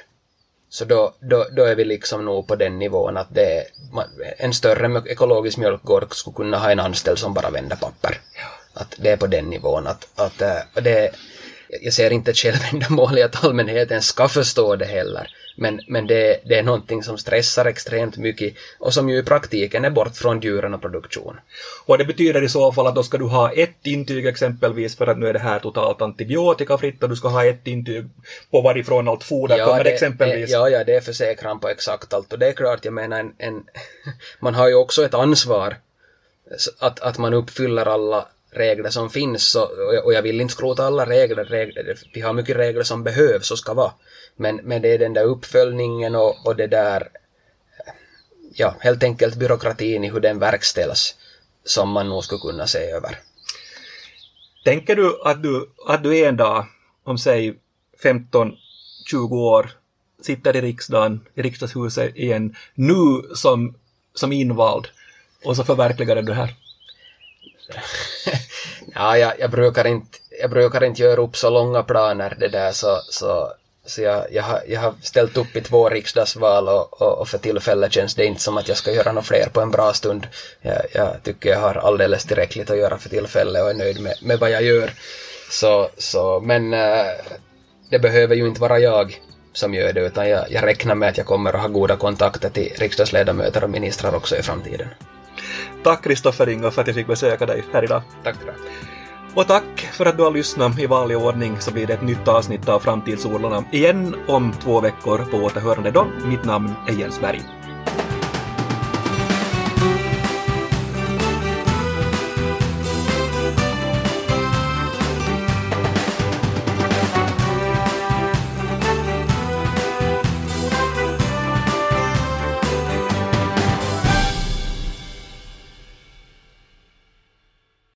Så 0.70 0.86
då, 0.86 1.14
då, 1.20 1.48
då 1.52 1.64
är 1.64 1.76
vi 1.76 1.86
liksom 1.86 2.26
nog 2.26 2.48
på 2.48 2.56
den 2.56 2.80
nivån 2.80 3.18
att 3.18 3.36
det 3.36 3.58
är, 3.58 3.66
en 4.38 4.54
större 4.54 5.12
ekologisk 5.12 5.58
mjölkgård 5.58 6.16
skulle 6.16 6.36
kunna 6.36 6.58
ha 6.58 6.72
en 6.72 6.80
anställd 6.80 7.20
som 7.20 7.34
bara 7.34 7.50
vänder 7.50 7.76
papper. 7.76 8.18
Att 8.74 8.96
det 8.98 9.10
är 9.10 9.18
på 9.18 9.28
den 9.28 9.46
nivån 9.46 9.88
att, 9.88 10.08
att 10.16 10.42
äh, 10.42 10.82
det, 10.84 11.12
jag 11.82 11.94
ser 11.94 12.12
inte 12.12 12.32
ett 12.32 12.38
självändamål 12.38 13.18
i 13.18 13.24
att 13.24 13.44
allmänheten 13.44 14.02
ska 14.02 14.28
förstå 14.28 14.76
det 14.76 14.86
heller. 14.86 15.28
Men, 15.56 15.82
men 15.88 16.08
det, 16.08 16.40
det 16.46 16.56
är 16.60 16.64
någonting 16.64 17.04
som 17.04 17.18
stressar 17.18 17.66
extremt 17.66 18.18
mycket 18.18 18.54
och 18.80 18.94
som 18.94 19.10
ju 19.10 19.18
i 19.18 19.24
praktiken 19.24 19.86
är 19.86 19.90
bort 19.90 20.16
från 20.16 20.42
djuren 20.42 20.74
och 20.74 20.82
produktion. 20.82 21.40
Och 21.86 21.98
det 21.98 22.06
betyder 22.06 22.44
i 22.44 22.50
så 22.50 22.72
fall 22.72 22.88
att 22.88 22.96
då 22.96 23.04
ska 23.04 23.18
du 23.18 23.26
ha 23.26 23.52
ett 23.52 23.88
intyg 23.88 24.26
exempelvis 24.26 24.98
för 24.98 25.08
att 25.08 25.18
nu 25.18 25.28
är 25.28 25.34
det 25.34 25.40
här 25.40 25.60
totalt 25.60 26.02
antibiotikafritt 26.02 27.04
och 27.04 27.10
du 27.10 27.16
ska 27.16 27.28
ha 27.28 27.46
ett 27.46 27.68
intyg 27.68 28.10
på 28.52 28.62
varifrån 28.62 29.08
allt 29.08 29.24
foder 29.24 29.58
ja, 29.58 29.66
kommer 29.66 29.84
det, 29.84 29.90
exempelvis. 29.90 30.50
Det, 30.50 30.54
ja, 30.54 30.70
ja, 30.70 30.84
det 30.84 30.96
är 30.96 31.02
försäkran 31.02 31.60
på 31.60 31.70
exakt 31.70 32.14
allt 32.14 32.34
och 32.34 32.40
det 32.40 32.48
är 32.48 32.54
klart, 32.54 32.86
jag 32.86 32.94
menar 32.94 33.20
en, 33.20 33.34
en 33.38 33.64
man 34.40 34.56
har 34.56 34.68
ju 34.68 34.76
också 34.76 35.06
ett 35.06 35.14
ansvar 35.14 35.76
att, 36.80 37.00
att 37.00 37.18
man 37.18 37.34
uppfyller 37.34 37.86
alla 37.86 38.28
regler 38.56 38.90
som 38.90 39.10
finns 39.10 39.56
och, 39.56 39.72
och 40.04 40.14
jag 40.14 40.22
vill 40.22 40.42
inte 40.42 40.54
skrota 40.54 40.84
alla 40.84 41.06
regler, 41.06 41.46
regler, 41.46 41.98
vi 42.14 42.22
har 42.22 42.34
mycket 42.34 42.56
regler 42.56 42.84
som 42.84 43.04
behövs 43.04 43.52
och 43.52 43.58
ska 43.58 43.74
vara. 43.74 43.92
Men, 44.36 44.56
men 44.56 44.82
det 44.82 44.94
är 44.94 44.98
den 44.98 45.14
där 45.14 45.24
uppföljningen 45.24 46.16
och, 46.16 46.48
och 46.48 46.56
det 46.56 46.68
där, 46.68 47.08
ja, 48.56 48.76
helt 48.80 49.04
enkelt 49.04 49.36
byråkratin 49.36 50.04
i 50.04 50.10
hur 50.10 50.20
den 50.20 50.40
verkställs 50.40 51.16
som 51.64 51.90
man 51.90 52.10
nog 52.10 52.24
skulle 52.24 52.42
kunna 52.42 52.68
se 52.68 52.80
över. 52.80 53.20
Tänker 54.64 54.96
du 54.96 55.22
att 55.24 55.44
du, 55.44 55.70
att 55.88 56.04
du 56.04 56.26
en 56.26 56.38
dag, 56.38 56.66
om 57.04 57.18
säg 57.18 57.56
15-20 58.04 58.56
år, 59.32 59.72
sitter 60.22 60.56
i 60.56 60.62
riksdagen, 60.62 61.22
i 61.36 61.42
riksdagshuset 61.42 62.16
igen, 62.16 62.56
nu 62.74 63.22
som, 63.36 63.76
som 64.14 64.32
invald, 64.32 64.88
och 65.44 65.56
så 65.56 65.64
förverkligar 65.64 66.16
du 66.16 66.22
det 66.22 66.34
här? 66.34 66.56
ja, 68.96 69.18
jag, 69.18 69.34
jag, 69.40 69.50
brukar 69.50 69.88
inte, 69.88 70.18
jag 70.42 70.50
brukar 70.50 70.84
inte 70.84 71.02
göra 71.02 71.22
upp 71.22 71.38
så 71.38 71.50
långa 71.50 71.84
planer 71.84 72.36
det 72.40 72.48
där 72.48 72.72
så, 72.72 73.02
så, 73.10 73.54
så 73.86 74.02
jag, 74.02 74.26
jag, 74.32 74.44
har, 74.44 74.62
jag 74.68 74.82
har 74.82 74.94
ställt 75.02 75.38
upp 75.38 75.56
i 75.56 75.62
två 75.62 75.90
riksdagsval 75.90 76.70
och, 76.70 77.02
och, 77.02 77.18
och 77.18 77.28
för 77.28 77.38
tillfället 77.38 77.94
känns 77.94 78.16
det 78.16 78.26
inte 78.26 78.42
som 78.42 78.58
att 78.58 78.68
jag 78.68 78.78
ska 78.78 78.92
göra 78.92 79.12
något 79.12 79.28
fler 79.28 79.50
på 79.50 79.62
en 79.62 79.72
bra 79.72 79.94
stund. 79.94 80.28
Jag, 80.62 80.82
jag 80.94 81.24
tycker 81.24 81.50
jag 81.50 81.60
har 81.60 81.76
alldeles 81.76 82.26
tillräckligt 82.26 82.70
att 82.70 82.78
göra 82.78 82.98
för 82.98 83.10
tillfället 83.10 83.64
och 83.64 83.70
är 83.70 83.74
nöjd 83.74 84.02
med, 84.02 84.16
med 84.22 84.40
vad 84.40 84.52
jag 84.52 84.64
gör. 84.64 84.94
Så, 85.50 85.90
så, 85.98 86.40
men 86.40 86.74
äh, 86.74 87.06
det 87.90 88.00
behöver 88.00 88.36
ju 88.36 88.48
inte 88.48 88.62
vara 88.62 88.80
jag 88.80 89.22
som 89.54 89.74
gör 89.74 89.94
det 89.94 90.02
utan 90.02 90.30
jag, 90.30 90.52
jag 90.52 90.64
räknar 90.64 90.96
med 90.96 91.10
att 91.10 91.18
jag 91.18 91.28
kommer 91.28 91.54
att 91.54 91.62
ha 91.62 91.68
goda 91.68 91.96
kontakter 91.96 92.50
till 92.50 92.74
riksdagsledamöter 92.78 93.64
och 93.64 93.70
ministrar 93.70 94.16
också 94.16 94.38
i 94.38 94.42
framtiden. 94.42 94.88
Tack 95.84 96.04
Kristoffer 96.04 96.50
Ingo 96.50 96.72
för 96.72 96.82
att 96.82 96.88
jag 96.88 96.96
fick 96.96 97.08
besöka 97.08 97.46
dig 97.46 97.64
här 97.74 97.84
idag. 97.84 98.02
Tack 98.24 98.36
för 98.36 98.46
det. 98.46 98.56
Och 99.36 99.48
tack 99.48 99.90
för 99.92 100.06
att 100.06 100.18
du 100.18 100.24
har 100.24 100.32
lyssnat. 100.32 100.80
I 100.80 100.86
vanlig 100.86 101.18
ordning 101.18 101.60
så 101.60 101.74
blir 101.74 101.88
det 101.88 101.94
ett 101.94 102.02
nytt 102.02 102.28
avsnitt 102.28 102.70
av 102.70 102.80
Framtidsorlarna 102.80 103.64
igen 103.72 104.16
om 104.28 104.54
två 104.64 104.82
veckor 104.82 105.18
på 105.18 105.38
återhörande 105.38 105.92
då. 105.92 106.08
Mitt 106.26 106.46
namn 106.46 106.74
är 106.88 106.94
Jens 106.94 107.22
Berg. 107.22 107.63